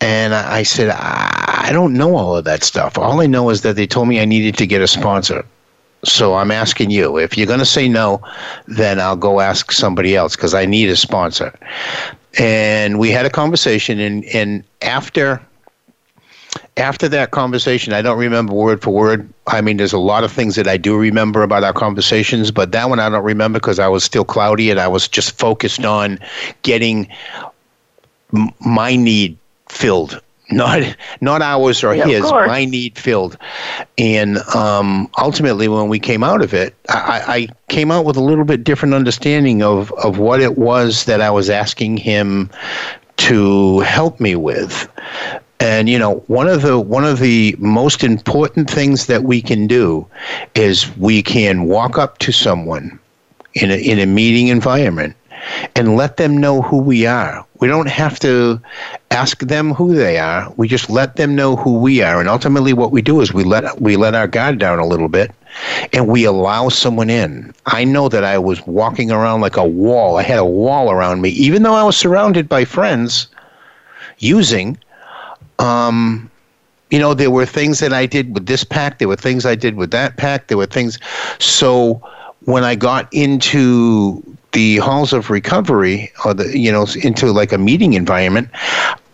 [0.00, 2.98] And I said, I don't know all of that stuff.
[2.98, 5.44] All I know is that they told me I needed to get a sponsor.
[6.06, 8.22] So I'm asking you, if you're going to say no,
[8.66, 11.52] then I'll go ask somebody else because I need a sponsor.
[12.38, 15.42] And we had a conversation, and, and after
[16.76, 19.28] after that conversation, I don't remember word for word.
[19.46, 22.72] I mean, there's a lot of things that I do remember about our conversations, but
[22.72, 25.84] that one I don't remember because I was still cloudy and I was just focused
[25.84, 26.18] on
[26.62, 27.08] getting
[28.60, 29.36] my need
[29.68, 32.22] filled not not ours or yeah, his.
[32.30, 33.36] my need filled.
[33.98, 38.22] And um, ultimately when we came out of it I, I, came out with a
[38.22, 42.48] little bit different understanding of of what it was that i was asking him
[43.16, 44.88] to help me with.
[45.58, 49.66] And you know one of the one of the most important things that we can
[49.66, 50.06] do
[50.54, 52.98] is we can walk up to someone
[53.54, 55.16] in a, in a meeting environment
[55.74, 57.44] and let them know who we are.
[57.60, 58.60] We don't have to
[59.10, 60.52] ask them who they are.
[60.56, 62.20] We just let them know who we are.
[62.20, 65.08] And ultimately what we do is we let we let our guard down a little
[65.08, 65.32] bit
[65.92, 67.54] and we allow someone in.
[67.66, 70.16] I know that I was walking around like a wall.
[70.16, 73.28] I had a wall around me even though I was surrounded by friends
[74.18, 74.78] using
[75.58, 76.30] um
[76.90, 79.54] you know there were things that I did with this pack, there were things I
[79.54, 80.98] did with that pack, there were things
[81.38, 82.00] so
[82.44, 84.22] when I got into
[84.56, 88.48] the halls of recovery or the you know into like a meeting environment,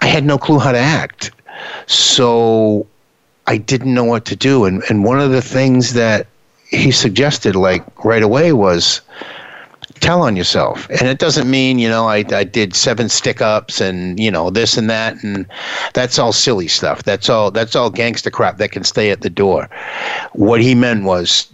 [0.00, 1.32] I had no clue how to act.
[1.86, 2.86] So
[3.48, 4.64] I didn't know what to do.
[4.66, 6.28] And and one of the things that
[6.68, 9.00] he suggested like right away was
[9.98, 10.88] tell on yourself.
[10.90, 14.48] And it doesn't mean, you know, I, I did seven stick ups and, you know,
[14.48, 15.44] this and that and
[15.92, 17.02] that's all silly stuff.
[17.02, 19.68] That's all that's all gangster crap that can stay at the door.
[20.34, 21.52] What he meant was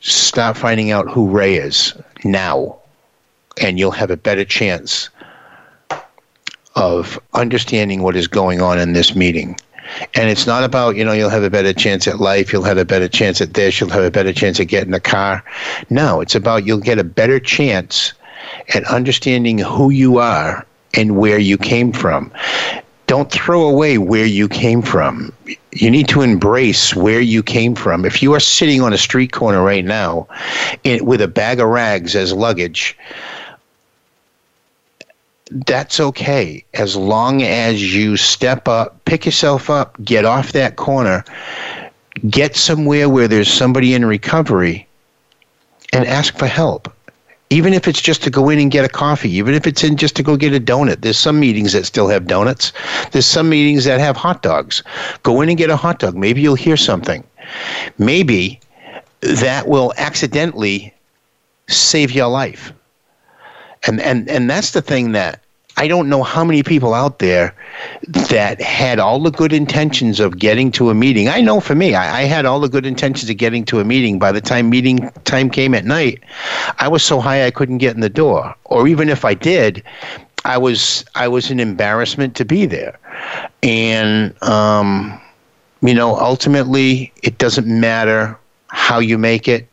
[0.00, 2.79] stop finding out who Ray is now
[3.58, 5.08] and you'll have a better chance
[6.76, 9.58] of understanding what is going on in this meeting.
[10.14, 12.78] And it's not about, you know, you'll have a better chance at life, you'll have
[12.78, 15.44] a better chance at this, you'll have a better chance at getting a car.
[15.90, 18.12] No, it's about you'll get a better chance
[18.74, 22.32] at understanding who you are and where you came from.
[23.06, 25.32] Don't throw away where you came from.
[25.72, 28.04] You need to embrace where you came from.
[28.04, 30.28] If you are sitting on a street corner right now
[30.84, 32.96] with a bag of rags as luggage,
[35.50, 41.24] that's okay as long as you step up, pick yourself up, get off that corner,
[42.28, 44.86] get somewhere where there's somebody in recovery,
[45.92, 46.92] and ask for help.
[47.52, 49.96] Even if it's just to go in and get a coffee, even if it's in
[49.96, 51.00] just to go get a donut.
[51.00, 52.72] There's some meetings that still have donuts.
[53.10, 54.84] There's some meetings that have hot dogs.
[55.24, 56.14] Go in and get a hot dog.
[56.14, 57.24] Maybe you'll hear something.
[57.98, 58.60] Maybe
[59.20, 60.94] that will accidentally
[61.66, 62.72] save your life
[63.86, 65.40] and and and that's the thing that
[65.76, 67.54] I don't know how many people out there
[68.06, 71.28] that had all the good intentions of getting to a meeting.
[71.28, 73.84] I know for me, I, I, had all the good intentions of getting to a
[73.84, 74.18] meeting.
[74.18, 76.22] By the time meeting time came at night,
[76.78, 78.54] I was so high I couldn't get in the door.
[78.64, 79.82] Or even if I did,
[80.44, 82.98] I was I was an embarrassment to be there.
[83.62, 85.18] And um,
[85.80, 88.36] you know, ultimately, it doesn't matter
[88.68, 89.66] how you make it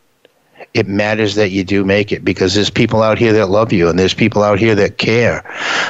[0.77, 3.89] it matters that you do make it because there's people out here that love you
[3.89, 5.43] and there's people out here that care.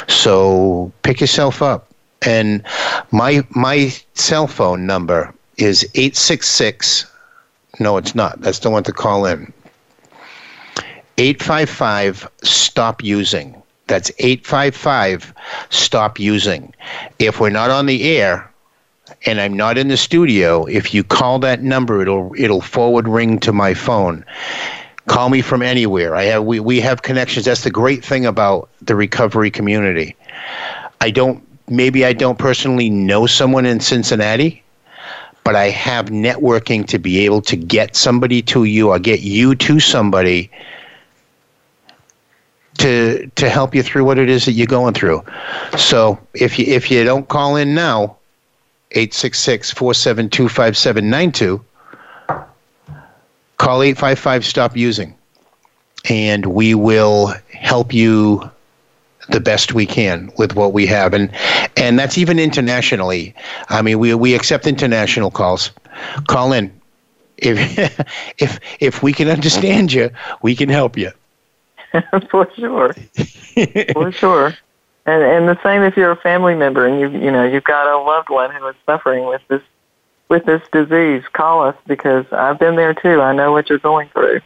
[0.07, 1.87] So pick yourself up.
[2.23, 2.63] And
[3.11, 7.05] my my cell phone number is 866
[7.79, 8.41] No, it's not.
[8.41, 9.53] That's the one to call in.
[11.17, 13.61] 855 stop using.
[13.87, 15.33] That's 855
[15.69, 16.73] stop using.
[17.19, 18.51] If we're not on the air,
[19.25, 23.39] and I'm not in the studio, if you call that number, it'll it'll forward ring
[23.39, 24.23] to my phone.
[25.07, 26.15] Call me from anywhere.
[26.15, 27.45] I have we, we have connections.
[27.45, 30.15] That's the great thing about the recovery community.
[31.01, 34.63] I don't maybe I don't personally know someone in Cincinnati,
[35.43, 39.55] but I have networking to be able to get somebody to you or get you
[39.55, 40.51] to somebody
[42.77, 45.23] to to help you through what it is that you're going through.
[45.77, 48.16] So if you if you don't call in now,
[48.91, 51.63] 866 472 5792.
[53.57, 55.15] Call 855 Stop Using,
[56.09, 58.49] and we will help you
[59.29, 61.13] the best we can with what we have.
[61.13, 61.31] And
[61.75, 63.35] and that's even internationally.
[63.69, 65.71] I mean we we accept international calls.
[66.27, 66.71] Call in.
[67.37, 67.57] If
[68.37, 70.11] if if we can understand you
[70.41, 71.11] we can help you.
[72.29, 72.93] For sure.
[73.93, 74.55] For sure
[75.07, 77.87] and and the same if you're a family member and you you know you've got
[77.87, 79.61] a loved one who is suffering with this
[80.29, 83.21] with this disease, call us because I've been there too.
[83.21, 84.41] I know what you're going through.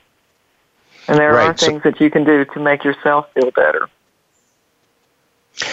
[1.07, 1.49] And there right.
[1.49, 3.89] are things so, that you can do to make yourself feel better.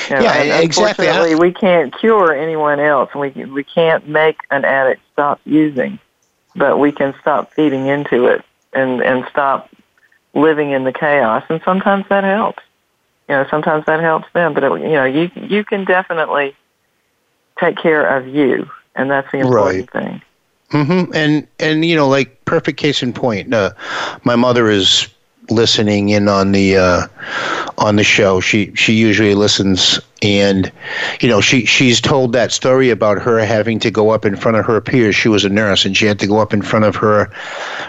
[0.09, 1.07] You know, yeah, exactly.
[1.07, 3.15] Unfortunately, we can't cure anyone else.
[3.15, 5.99] We we can't make an addict stop using,
[6.57, 9.71] but we can stop feeding into it and and stop
[10.35, 11.45] living in the chaos.
[11.49, 12.63] And sometimes that helps
[13.29, 14.55] you know, sometimes that helps them.
[14.55, 16.57] But it, you know, you you can definitely
[17.59, 20.05] take care of you, and that's the important right.
[20.05, 20.23] thing.
[20.71, 21.15] Mm-hmm.
[21.15, 23.73] And and you know, like perfect case in point, uh,
[24.25, 25.09] my mother is
[25.51, 27.07] listening in on the uh,
[27.79, 28.41] on the show.
[28.41, 30.73] She she usually listens, and
[31.21, 34.57] you know she she's told that story about her having to go up in front
[34.57, 35.15] of her peers.
[35.15, 37.31] She was a nurse, and she had to go up in front of her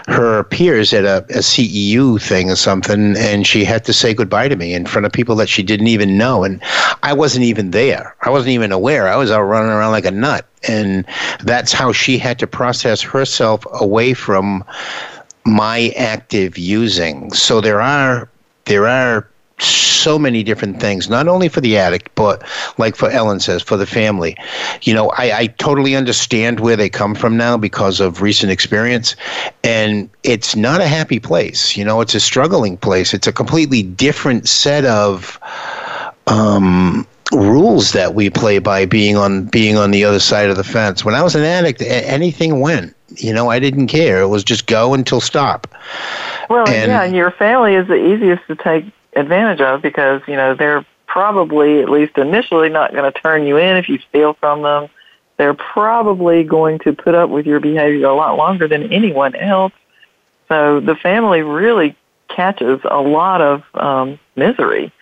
[0.06, 4.48] her peers at a, a CEU thing or something, and she had to say goodbye
[4.48, 6.62] to me in front of people that she didn't even know, and
[7.02, 8.14] I wasn't even there.
[8.22, 9.08] I wasn't even aware.
[9.08, 11.04] I was out running around like a nut, and
[11.42, 14.64] that's how she had to process herself away from
[15.44, 17.32] my active using.
[17.32, 18.28] So there are
[18.66, 19.26] there are
[19.62, 22.42] so many different things, not only for the addict, but
[22.78, 24.36] like for Ellen says, for the family.
[24.82, 29.16] You know, I, I totally understand where they come from now because of recent experience.
[29.62, 31.76] And it's not a happy place.
[31.76, 33.12] You know, it's a struggling place.
[33.12, 35.38] It's a completely different set of
[36.26, 40.64] um, rules that we play by being on being on the other side of the
[40.64, 41.04] fence.
[41.04, 42.96] When I was an addict, anything went.
[43.16, 44.20] You know, I didn't care.
[44.22, 45.66] It was just go until stop.
[46.48, 48.84] Well, and, yeah, your family is the easiest to take
[49.14, 53.56] advantage of because you know they're probably at least initially not going to turn you
[53.56, 54.88] in if you steal from them.
[55.36, 59.72] They're probably going to put up with your behavior a lot longer than anyone else.
[60.48, 61.96] So the family really
[62.28, 64.92] catches a lot of um, misery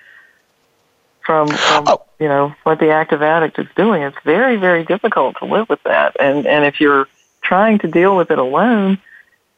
[1.29, 2.05] from, from oh.
[2.19, 4.03] you know what the active addict is doing.
[4.03, 7.07] It's very very difficult to live with that, and and if you're
[7.43, 8.99] trying to deal with it alone,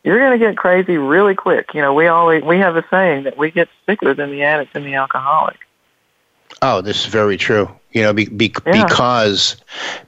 [0.04, 1.74] you're going to get crazy really quick.
[1.74, 4.74] You know, we always we have a saying that we get sicker than the addict
[4.74, 5.58] and the alcoholic.
[6.62, 7.68] Oh, this is very true.
[7.92, 8.84] You know, be, be, yeah.
[8.84, 9.56] because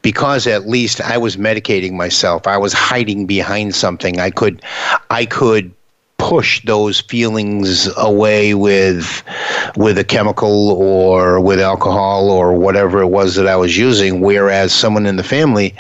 [0.03, 2.47] because at least I was medicating myself.
[2.47, 4.21] I was hiding behind something.
[4.21, 4.63] I could
[5.11, 5.75] I could
[6.23, 9.25] push those feelings away with
[9.77, 14.21] with a chemical or with alcohol or whatever it was that I was using.
[14.21, 15.75] Whereas someone in the family,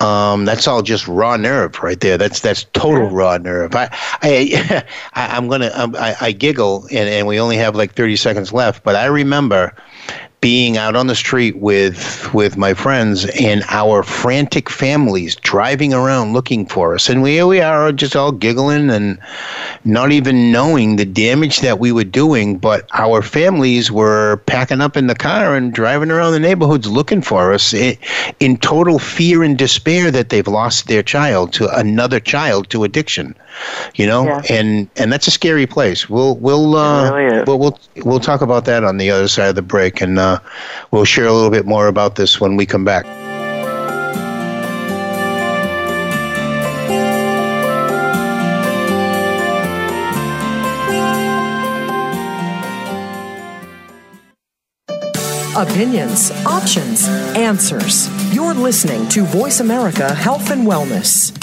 [0.00, 2.18] um, that's all just raw nerve right there.
[2.18, 3.74] That's that's total raw nerve.
[3.74, 3.88] I
[4.22, 8.16] I, I am gonna um, I, I giggle and, and we only have like 30
[8.16, 9.74] seconds left, but I remember
[10.40, 16.32] being out on the street with with my friends and our frantic families driving around
[16.32, 17.08] looking for us.
[17.08, 19.18] And we we are just all giggling and
[19.84, 24.96] not even knowing the damage that we were doing but our families were packing up
[24.96, 27.96] in the car and driving around the neighborhoods looking for us in,
[28.40, 33.34] in total fear and despair that they've lost their child to another child to addiction
[33.94, 34.24] you know?
[34.24, 34.42] Yeah.
[34.50, 36.08] and and that's a scary place.
[36.08, 39.54] We'll we'll uh really we'll, we'll we'll talk about that on the other side of
[39.54, 40.00] the break.
[40.00, 40.38] And uh Uh,
[40.90, 43.04] we'll share a little bit more about this when we come back
[55.56, 57.06] Opinions, options,
[57.36, 58.08] answers.
[58.32, 61.36] You're listening to Voice America Health and Wellness.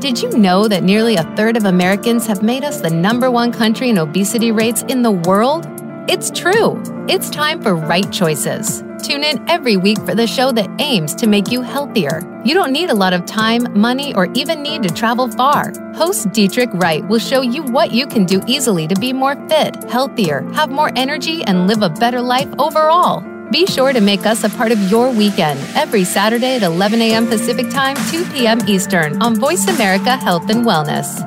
[0.00, 3.52] Did you know that nearly a third of Americans have made us the number one
[3.52, 5.66] country in obesity rates in the world?
[6.12, 6.82] It's true.
[7.08, 8.82] It's time for right choices.
[9.00, 12.42] Tune in every week for the show that aims to make you healthier.
[12.44, 15.72] You don't need a lot of time, money, or even need to travel far.
[15.94, 19.84] Host Dietrich Wright will show you what you can do easily to be more fit,
[19.84, 23.22] healthier, have more energy, and live a better life overall.
[23.52, 27.28] Be sure to make us a part of your weekend every Saturday at 11 a.m.
[27.28, 28.58] Pacific Time, 2 p.m.
[28.66, 31.22] Eastern on Voice America Health and Wellness.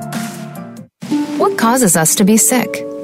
[1.38, 2.84] What causes us to be sick?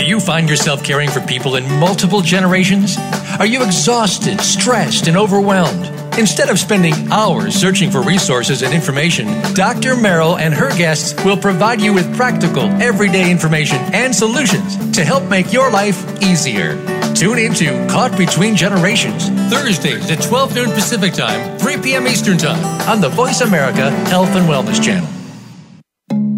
[0.00, 2.96] Do you find yourself caring for people in multiple generations?
[3.38, 5.84] Are you exhausted, stressed, and overwhelmed?
[6.18, 9.98] Instead of spending hours searching for resources and information, Dr.
[9.98, 15.24] Merrill and her guests will provide you with practical, everyday information and solutions to help
[15.24, 16.82] make your life easier.
[17.14, 22.08] Tune in to Caught Between Generations, Thursdays at 12 noon Pacific Time, 3 p.m.
[22.08, 25.06] Eastern Time on the Voice America Health and Wellness Channel.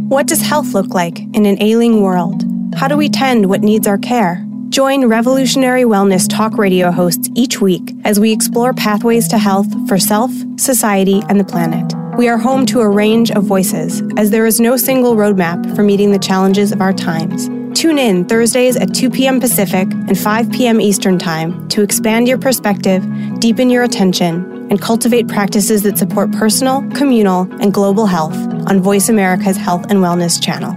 [0.08, 2.51] What does health look like in an ailing world?
[2.82, 4.44] How do we tend what needs our care?
[4.70, 10.00] Join Revolutionary Wellness Talk Radio hosts each week as we explore pathways to health for
[10.00, 11.94] self, society, and the planet.
[12.18, 15.84] We are home to a range of voices, as there is no single roadmap for
[15.84, 17.48] meeting the challenges of our times.
[17.78, 19.38] Tune in Thursdays at 2 p.m.
[19.38, 20.80] Pacific and 5 p.m.
[20.80, 23.06] Eastern Time to expand your perspective,
[23.38, 29.08] deepen your attention, and cultivate practices that support personal, communal, and global health on Voice
[29.08, 30.76] America's Health and Wellness channel.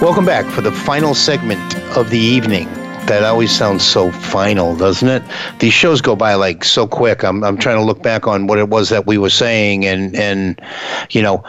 [0.00, 2.64] Welcome back for the final segment of the evening.
[3.04, 5.22] That always sounds so final, doesn't it?
[5.58, 7.22] These shows go by like so quick.
[7.22, 10.16] I'm I'm trying to look back on what it was that we were saying and
[10.16, 10.58] and
[11.10, 11.44] you know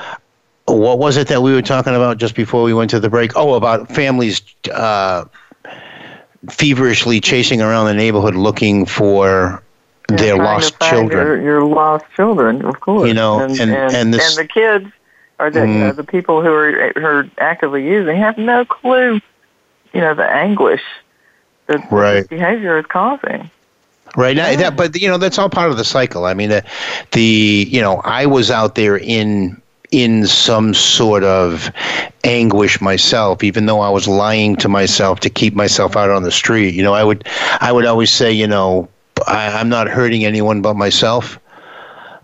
[0.65, 3.31] what was it that we were talking about just before we went to the break?
[3.37, 4.41] Oh, about families
[4.73, 5.23] uh,
[6.49, 9.63] feverishly chasing around the neighborhood looking for
[10.09, 11.25] their lost children.
[11.25, 13.07] Your, your, lost children, of course.
[13.07, 14.91] You know, and and, and, and, this, and the kids
[15.41, 15.73] or the, mm.
[15.73, 19.19] you know, the people who are, who are actively using have no clue,
[19.93, 20.83] you know, the anguish
[21.67, 22.21] that right.
[22.21, 23.49] this behavior is causing.
[24.15, 26.25] Right now, that, but you know that's all part of the cycle.
[26.25, 26.65] I mean, the,
[27.13, 29.61] the you know I was out there in
[29.91, 31.71] in some sort of
[32.25, 36.31] anguish myself, even though I was lying to myself to keep myself out on the
[36.31, 36.75] street.
[36.75, 37.25] You know, I would
[37.61, 38.89] I would always say, you know,
[39.27, 41.39] I, I'm not hurting anyone but myself.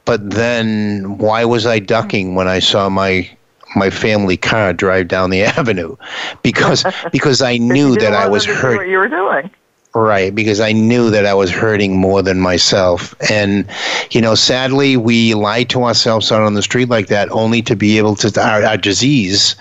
[0.07, 3.29] But then, why was I ducking when I saw my
[3.75, 5.97] my family car drive down the avenue?
[6.41, 8.77] Because because I knew that I was hurt.
[8.77, 9.51] What you were doing.
[9.95, 13.15] Right, because I knew that I was hurting more than myself.
[13.31, 13.65] And,
[14.11, 17.75] you know, sadly, we lie to ourselves out on the street like that only to
[17.75, 19.55] be able to, our, our disease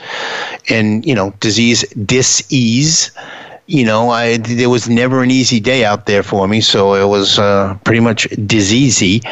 [0.68, 3.10] and, you know, disease dis-ease
[3.66, 7.08] you know, I there was never an easy day out there for me, so it
[7.08, 9.24] was uh, pretty much diseasy.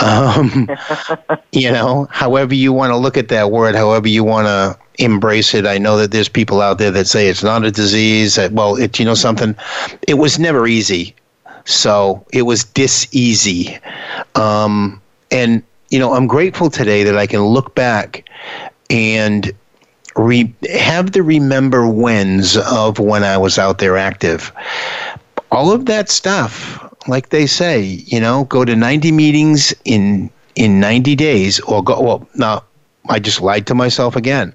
[0.00, 0.68] Um,
[1.52, 5.54] you know, however you want to look at that word, however you want to embrace
[5.54, 5.66] it.
[5.66, 8.36] I know that there's people out there that say it's not a disease.
[8.36, 9.56] That, well, it you know something,
[10.06, 11.14] it was never easy,
[11.64, 13.80] so it was diseasy.
[14.36, 15.00] Um,
[15.32, 18.28] and you know, I'm grateful today that I can look back
[18.90, 19.52] and
[20.16, 24.52] re- have the remember wins of when I was out there active.
[25.50, 30.80] All of that stuff, like they say, you know, go to 90 meetings in in
[30.80, 32.62] 90 days or go well no
[33.08, 34.52] I just lied to myself again.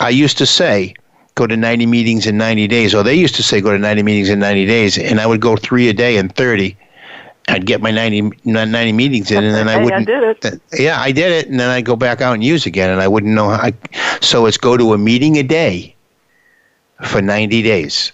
[0.00, 0.94] I used to say
[1.34, 4.02] go to 90 meetings in 90 days or they used to say go to 90
[4.02, 6.76] meetings in 90 days and I would go 3 a day in 30
[7.48, 10.08] I'd get my 90, 90 meetings in, and then I wouldn't.
[10.08, 10.60] I did it.
[10.78, 13.08] Yeah, I did it, and then I'd go back out and use again, and I
[13.08, 13.50] wouldn't know.
[13.50, 13.74] How I,
[14.20, 15.94] so it's go to a meeting a day
[17.04, 18.12] for 90 days.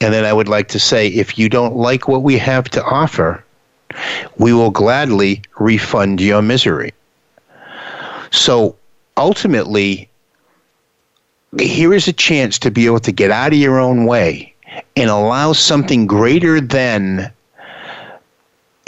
[0.00, 2.84] And then I would like to say if you don't like what we have to
[2.84, 3.44] offer,
[4.36, 6.94] we will gladly refund your misery.
[8.30, 8.76] So
[9.16, 10.08] ultimately,
[11.58, 14.54] here is a chance to be able to get out of your own way
[14.96, 17.32] and allow something greater than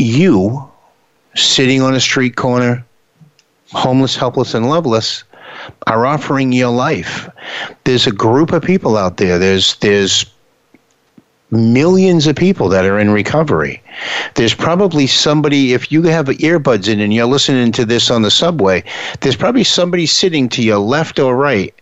[0.00, 0.68] you
[1.34, 2.84] sitting on a street corner,
[3.72, 5.24] homeless, helpless, and loveless,
[5.86, 7.28] are offering your life.
[7.84, 9.38] There's a group of people out there.
[9.38, 10.26] There's there's
[11.50, 13.82] millions of people that are in recovery.
[14.36, 18.30] There's probably somebody, if you have earbuds in and you're listening to this on the
[18.30, 18.84] subway,
[19.20, 21.74] there's probably somebody sitting to your left or right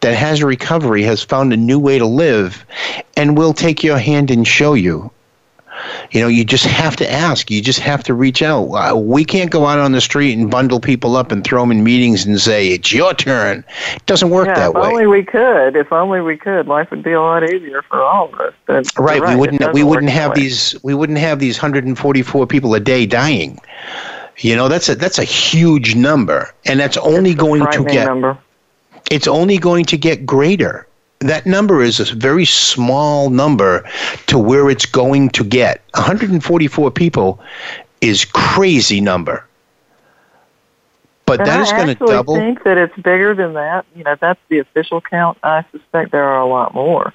[0.00, 2.64] that has recovery, has found a new way to live,
[3.16, 5.10] and will take your hand and show you
[6.10, 7.50] you know, you just have to ask.
[7.50, 8.66] You just have to reach out.
[8.66, 11.70] Uh, we can't go out on the street and bundle people up and throw them
[11.70, 13.64] in meetings and say it's your turn.
[13.94, 14.80] It doesn't work yeah, that if way.
[14.80, 15.76] If only we could.
[15.76, 18.54] If only we could, life would be a lot easier for all of us.
[18.66, 19.72] But right, right, we wouldn't.
[19.72, 20.74] We wouldn't have these.
[20.82, 23.58] We wouldn't have these 144 people a day dying.
[24.38, 28.06] You know, that's a that's a huge number, and that's only going to get.
[28.06, 28.38] Number.
[29.10, 30.86] It's only going to get greater
[31.20, 33.88] that number is a very small number
[34.26, 35.82] to where it's going to get.
[35.94, 37.40] 144 people
[38.00, 39.46] is crazy number.
[41.26, 42.34] But and that I is going to double.
[42.34, 43.84] I think that it's bigger than that.
[43.94, 45.38] You know, that's the official count.
[45.42, 47.14] I suspect there are a lot more.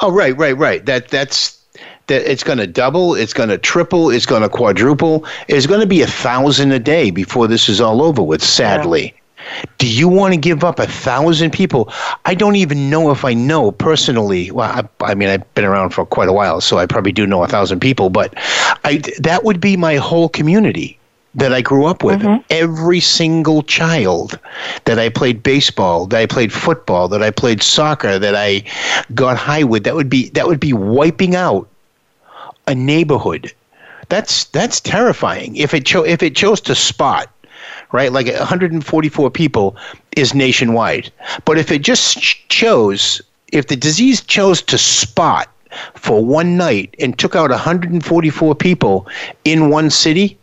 [0.00, 0.84] Oh, right, right, right.
[0.84, 1.62] That that's
[2.06, 5.26] that it's going to double, it's going to triple, it's going to quadruple.
[5.48, 8.42] It's going to be a thousand a day before this is all over with.
[8.42, 9.14] Sadly.
[9.78, 11.92] Do you want to give up a thousand people?
[12.24, 14.50] I don't even know if I know personally.
[14.50, 17.26] Well, I, I, mean, I've been around for quite a while, so I probably do
[17.26, 18.10] know a thousand people.
[18.10, 18.34] But
[18.84, 20.98] I, that would be my whole community
[21.34, 22.20] that I grew up with.
[22.20, 22.42] Mm-hmm.
[22.50, 24.38] Every single child
[24.84, 28.62] that I played baseball, that I played football, that I played soccer, that I
[29.14, 29.84] got high with.
[29.84, 31.68] That would be that would be wiping out
[32.66, 33.52] a neighborhood.
[34.08, 35.56] That's that's terrifying.
[35.56, 37.28] If it cho- if it chose to spot
[37.94, 38.10] right?
[38.10, 39.76] Like 144 people
[40.16, 41.12] is nationwide.
[41.44, 42.18] But if it just
[42.48, 43.22] chose,
[43.52, 45.48] if the disease chose to spot
[45.94, 49.06] for one night and took out 144 people
[49.44, 50.36] in one city,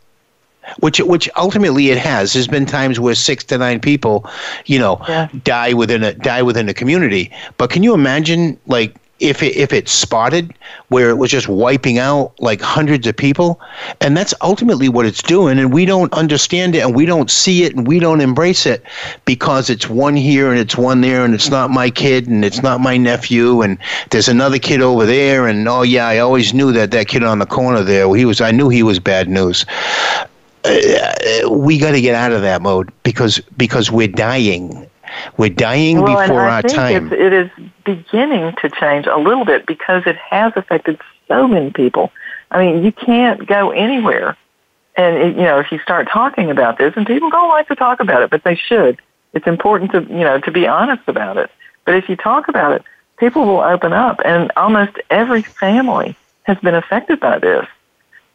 [0.80, 2.32] which which ultimately it has.
[2.32, 4.26] There's been times where six to nine people,
[4.66, 5.28] you know, yeah.
[5.44, 7.32] die within a die within a community.
[7.58, 10.54] But can you imagine like if it, if it's spotted
[10.90, 13.62] where it was just wiping out like hundreds of people.
[14.02, 17.64] And that's ultimately what it's doing and we don't understand it and we don't see
[17.64, 18.84] it and we don't embrace it
[19.26, 22.64] because it's one here and it's one there and it's not my kid and it's
[22.64, 23.78] not my nephew and
[24.10, 27.40] there's another kid over there and oh yeah I always knew that that kid on
[27.40, 29.66] the corner there he was I knew he was bad news.
[30.64, 34.88] Uh, we got to get out of that mode because because we're dying.
[35.38, 37.12] We're dying well, before our time.
[37.12, 37.50] it is
[37.84, 42.12] beginning to change a little bit because it has affected so many people.
[42.50, 44.38] I mean, you can't go anywhere.
[44.96, 47.76] And, it, you know, if you start talking about this, and people don't like to
[47.76, 49.02] talk about it, but they should.
[49.34, 51.50] It's important to, you know, to be honest about it.
[51.86, 52.84] But if you talk about it,
[53.18, 54.20] people will open up.
[54.26, 57.66] And almost every family has been affected by this,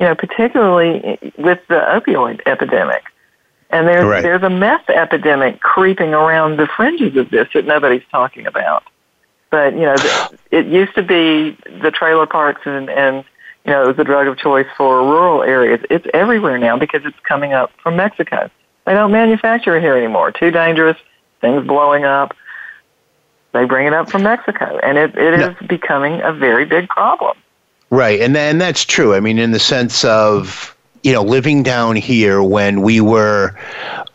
[0.01, 3.03] you know, particularly with the opioid epidemic.
[3.71, 4.23] And there's right.
[4.23, 8.85] there's a meth epidemic creeping around the fringes of this that nobody's talking about.
[9.51, 9.97] But you know,
[10.51, 13.25] it used to be the trailer parks and and
[13.65, 15.81] you know it was the drug of choice for rural areas.
[15.91, 18.51] It's everywhere now because it's coming up from Mexico.
[18.85, 20.31] They don't manufacture it here anymore.
[20.33, 20.97] Too dangerous.
[21.41, 22.35] Things blowing up.
[23.53, 25.49] They bring it up from Mexico, and it, it no.
[25.49, 27.37] is becoming a very big problem.
[27.91, 29.15] Right, and and that's true.
[29.15, 30.77] I mean, in the sense of
[31.07, 33.57] you know, living down here when we were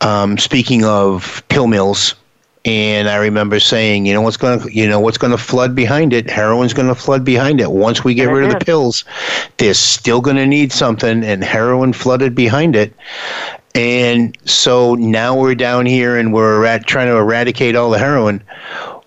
[0.02, 2.14] um, speaking of pill mills,
[2.64, 5.74] and I remember saying, you know what's going to, you know what's going to flood
[5.74, 6.30] behind it.
[6.30, 7.72] Heroin's going to flood behind it.
[7.72, 9.04] Once we get rid of the pills,
[9.56, 12.94] they're still going to need something, and heroin flooded behind it.
[13.74, 18.42] And so now we're down here and we're at, trying to eradicate all the heroin.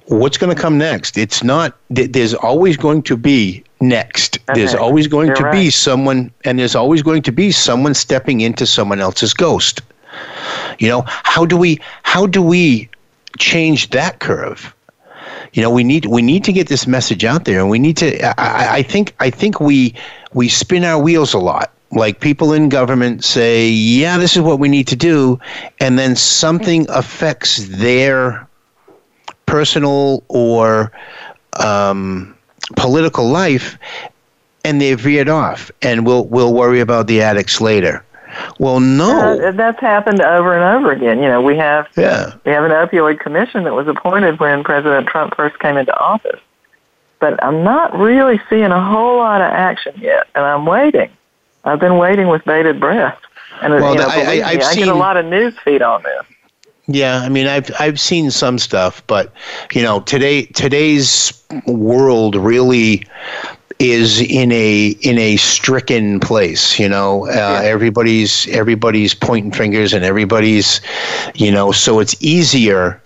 [0.08, 1.18] What's going to come next?
[1.18, 1.78] It's not.
[1.90, 4.38] There's always going to be next.
[4.50, 4.60] Okay.
[4.60, 4.84] There's uh-huh.
[4.84, 5.54] always going You're to right.
[5.54, 9.82] be someone, and there's always going to be someone stepping into someone else's ghost.
[10.80, 12.90] You know, how do we how do we
[13.38, 14.74] change that curve?
[15.54, 17.98] You know, we need we need to get this message out there, and we need
[17.98, 18.40] to.
[18.40, 19.96] I, I think I think we
[20.34, 21.72] we spin our wheels a lot.
[21.92, 25.40] Like people in government say, "Yeah, this is what we need to do,"
[25.80, 28.48] and then something affects their
[29.46, 30.92] personal or
[31.60, 32.36] um,
[32.76, 33.78] political life
[34.66, 38.04] and they veered off and we'll we'll worry about the addicts later.
[38.60, 39.40] Well, no.
[39.40, 41.20] Uh, that's happened over and over again.
[41.20, 42.36] You know, we have yeah.
[42.46, 46.40] we have an opioid commission that was appointed when President Trump first came into office.
[47.20, 51.10] But I'm not really seeing a whole lot of action yet, and I'm waiting.
[51.64, 53.18] I've been waiting with bated breath.
[53.62, 55.82] And well, you know, I, I, I've I seen, get a lot of news feed
[55.82, 56.26] on this.
[56.88, 59.34] Yeah, I mean, I've I've seen some stuff, but
[59.74, 63.08] you know, today today's world really
[63.80, 67.28] is in a in a stricken place you know?
[67.28, 67.62] Uh, yeah.
[67.64, 70.82] everybody's everybody's pointing fingers and everybody's
[71.34, 73.02] you know so it's easier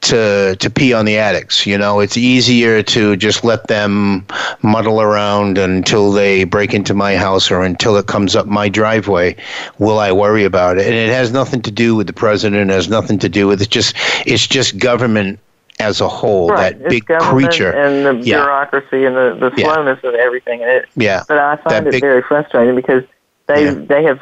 [0.00, 2.00] to to pee on the addicts you know?
[2.00, 4.26] It's easier to just let them
[4.62, 9.36] muddle around until they break into my house or until it comes up my driveway
[9.78, 10.86] will i worry about it?
[10.86, 13.62] And it has nothing to do with the president it has nothing to do with
[13.62, 13.94] it just
[14.26, 15.38] it's just government
[15.78, 16.78] as a whole, right.
[16.78, 18.38] that big creature and the yeah.
[18.38, 20.10] bureaucracy and the, the slowness yeah.
[20.10, 20.62] of everything.
[20.62, 21.22] And it, yeah.
[21.28, 23.04] But I find that it big, very frustrating because
[23.46, 23.72] they yeah.
[23.74, 24.20] they have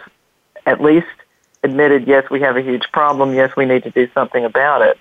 [0.66, 1.06] at least
[1.62, 3.34] admitted, yes, we have a huge problem.
[3.34, 4.98] Yes, we need to do something about it.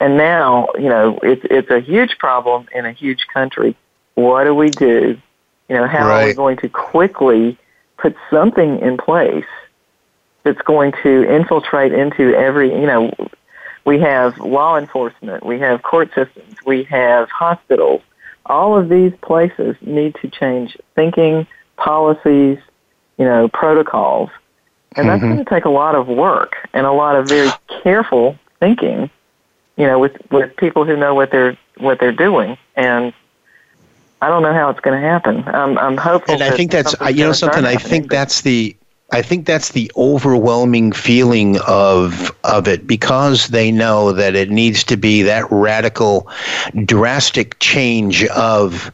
[0.00, 3.76] And now, you know, it's it's a huge problem in a huge country.
[4.14, 5.18] What do we do?
[5.68, 6.22] You know, how right.
[6.22, 7.56] are we going to quickly
[7.96, 9.46] put something in place
[10.42, 13.10] that's going to infiltrate into every, you know,
[13.84, 18.02] we have law enforcement, we have court systems, we have hospitals.
[18.46, 22.58] All of these places need to change thinking, policies,
[23.18, 24.30] you know, protocols.
[24.96, 25.32] And that's mm-hmm.
[25.32, 27.50] going to take a lot of work and a lot of very
[27.82, 29.10] careful thinking,
[29.76, 32.56] you know, with, with people who know what they're what they're doing.
[32.76, 33.12] And
[34.22, 35.42] I don't know how it's going to happen.
[35.48, 36.34] I'm, I'm hopeful.
[36.34, 37.64] And I think that's you know something.
[37.64, 38.76] I think that's the
[39.12, 44.82] I think that's the overwhelming feeling of of it because they know that it needs
[44.84, 46.28] to be that radical,
[46.84, 48.90] drastic change of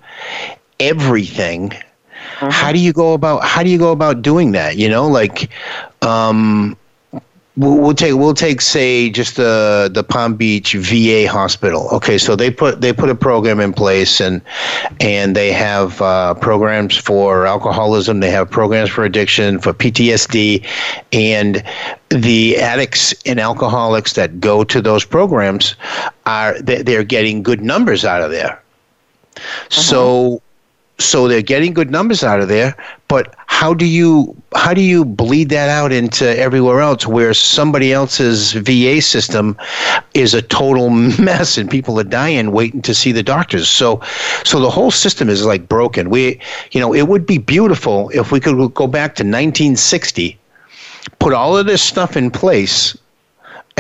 [0.79, 1.71] everything.
[1.71, 2.49] Mm-hmm.
[2.51, 4.77] How do you go about how do you go about doing that?
[4.77, 5.51] You know, like
[6.03, 6.77] um,
[7.61, 11.91] We'll, we'll take we'll take say just the the Palm Beach VA hospital.
[11.93, 14.41] Okay, so they put they put a program in place and
[14.99, 18.21] and they have uh, programs for alcoholism.
[18.21, 20.67] They have programs for addiction, for PTSD,
[21.13, 21.63] and
[22.09, 25.75] the addicts and alcoholics that go to those programs
[26.25, 28.63] are they're getting good numbers out of there.
[29.37, 29.71] Uh-huh.
[29.71, 30.43] So
[31.01, 32.77] so they're getting good numbers out of there
[33.09, 37.93] but how do you how do you bleed that out into everywhere else where somebody
[37.93, 39.57] else's VA system
[40.15, 43.69] is a total mess and people are dying waiting to see the doctors?
[43.69, 44.01] So
[44.45, 46.09] so the whole system is like broken.
[46.09, 46.41] We
[46.71, 50.39] you know it would be beautiful if we could go back to 1960
[51.19, 52.97] put all of this stuff in place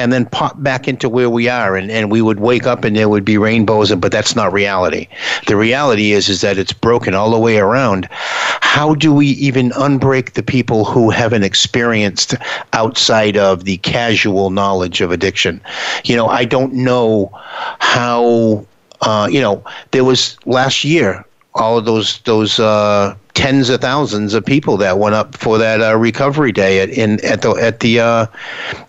[0.01, 2.97] and then pop back into where we are and, and we would wake up and
[2.97, 5.07] there would be rainbows but that's not reality.
[5.47, 8.09] The reality is is that it's broken all the way around.
[8.11, 12.35] How do we even unbreak the people who haven't experienced
[12.73, 15.61] outside of the casual knowledge of addiction?
[16.05, 17.31] You know i don't know
[17.79, 18.65] how
[19.03, 21.25] uh, you know there was last year
[21.55, 25.81] all of those those uh, tens of thousands of people that went up for that
[25.81, 28.27] uh, recovery day at in at the at the uh,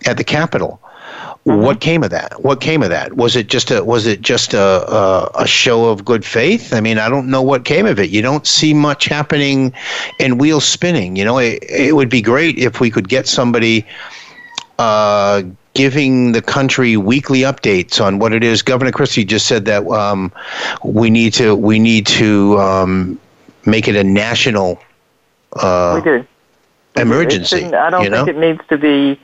[0.06, 0.80] at the Capitol.
[1.46, 1.60] Mm-hmm.
[1.60, 2.44] What came of that?
[2.44, 3.14] What came of that?
[3.14, 6.72] Was it just a was it just a, a, a show of good faith?
[6.72, 8.10] I mean, I don't know what came of it.
[8.10, 9.72] You don't see much happening
[10.20, 11.16] and wheels spinning.
[11.16, 13.84] You know, it, it would be great if we could get somebody
[14.78, 15.42] uh,
[15.74, 18.62] giving the country weekly updates on what it is.
[18.62, 20.30] Governor Christie just said that um,
[20.84, 23.18] we need to we need to um,
[23.66, 24.80] make it a national
[25.54, 26.26] uh, we do.
[26.96, 27.64] emergency.
[27.64, 28.26] I don't think know?
[28.26, 29.20] it needs to be.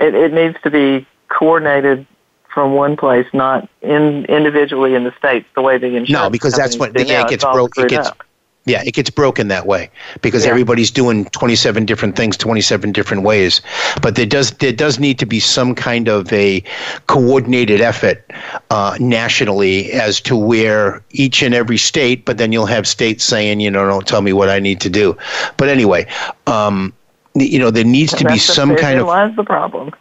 [0.00, 2.06] It, it needs to be coordinated
[2.52, 6.10] from one place, not in individually in the states the way the insurance.
[6.10, 7.78] No, because that's what the, yeah, it gets broke.
[7.78, 8.24] It gets up.
[8.66, 10.50] yeah, it gets broken that way because yeah.
[10.50, 13.62] everybody's doing twenty seven different things, twenty seven different ways.
[14.02, 16.62] But there does there does need to be some kind of a
[17.06, 18.28] coordinated effort
[18.70, 22.24] uh, nationally as to where each and every state.
[22.24, 24.90] But then you'll have states saying, you know, don't tell me what I need to
[24.90, 25.16] do.
[25.56, 26.06] But anyway.
[26.46, 26.92] Um,
[27.36, 29.06] you know, there needs to be some kind of.
[29.06, 29.92] Lies the problem.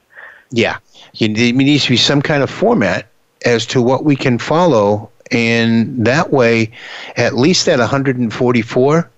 [0.52, 0.80] Yeah,
[1.20, 3.08] you, there needs to be some kind of format
[3.46, 6.72] as to what we can follow, and that way,
[7.16, 9.10] at least that 144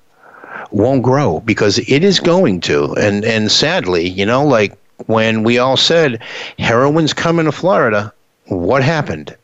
[0.71, 2.93] won't grow because it is going to.
[2.95, 4.77] And and sadly, you know, like
[5.07, 6.21] when we all said
[6.57, 8.13] heroin's coming to Florida,
[8.45, 9.35] what happened?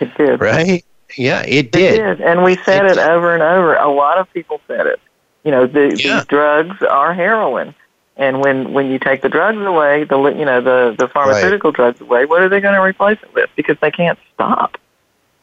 [0.00, 0.40] It did.
[0.40, 0.84] Right?
[1.16, 1.94] Yeah, it did.
[1.94, 2.20] It did.
[2.20, 3.74] And we said it, it over and over.
[3.74, 5.00] A lot of people said it.
[5.44, 6.16] You know, the, yeah.
[6.16, 7.74] these drugs are heroin.
[8.20, 11.76] And when when you take the drugs away, the you know the the pharmaceutical right.
[11.76, 13.48] drugs away, what are they going to replace it with?
[13.56, 14.76] Because they can't stop.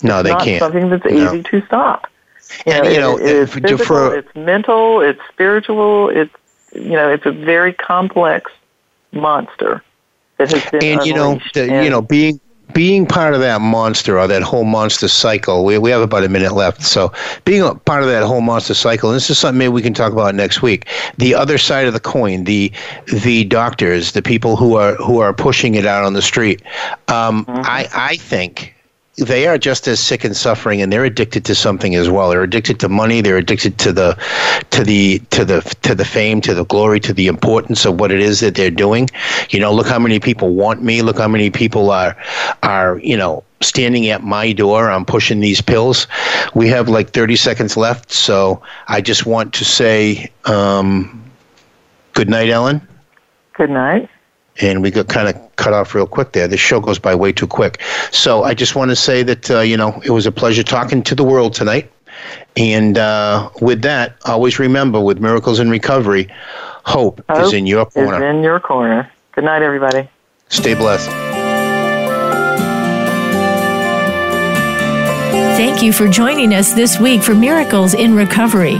[0.04, 0.60] No, it's they not can't.
[0.60, 1.12] Something that's no.
[1.12, 2.08] easy to stop.
[2.68, 6.32] You and know, you know, it, it's physical, for, it's mental, it's spiritual, it's
[6.72, 8.52] you know, it's a very complex
[9.12, 9.84] monster
[10.38, 12.40] that has been and you know, the, and, you know, being
[12.78, 16.30] being part of that monster or that whole monster cycle, we, we have about a
[16.30, 16.84] minute left.
[16.84, 17.12] So,
[17.44, 19.96] being a part of that whole monster cycle, and this is something maybe we can
[19.96, 20.86] talk about next week.
[21.18, 22.72] The other side of the coin, the
[23.08, 26.62] the doctors, the people who are who are pushing it out on the street.
[27.08, 27.62] Um, mm-hmm.
[27.66, 28.76] I I think
[29.18, 32.30] they are just as sick and suffering and they're addicted to something as well.
[32.30, 33.22] They're addicted to money.
[33.22, 34.14] They're addicted to the
[34.70, 38.12] to the to the to the fame to the glory to the importance of what
[38.12, 39.10] it is that they're doing.
[39.50, 41.02] You know look how many people want me.
[41.02, 42.16] Look how many people are
[42.62, 44.90] are you know standing at my door.
[44.90, 46.06] I'm pushing these pills.
[46.54, 51.24] We have like 30 seconds left so i just want to say um,
[52.14, 52.86] good night ellen.
[53.54, 54.10] Good night
[54.62, 56.48] and we got kind of cut off real quick there.
[56.48, 57.82] The show goes by way too quick.
[58.12, 61.04] So I just want to say that uh, you know it was a pleasure talking
[61.04, 61.92] to the world tonight.
[62.56, 66.28] And uh, with that, always remember with miracles in recovery,
[66.84, 68.16] hope, hope is in your corner.
[68.16, 69.12] Is in your corner.
[69.34, 70.10] Good night, everybody.
[70.50, 71.10] Stay blessed.
[75.58, 78.80] Thank you for joining us this week for Miracles in Recovery.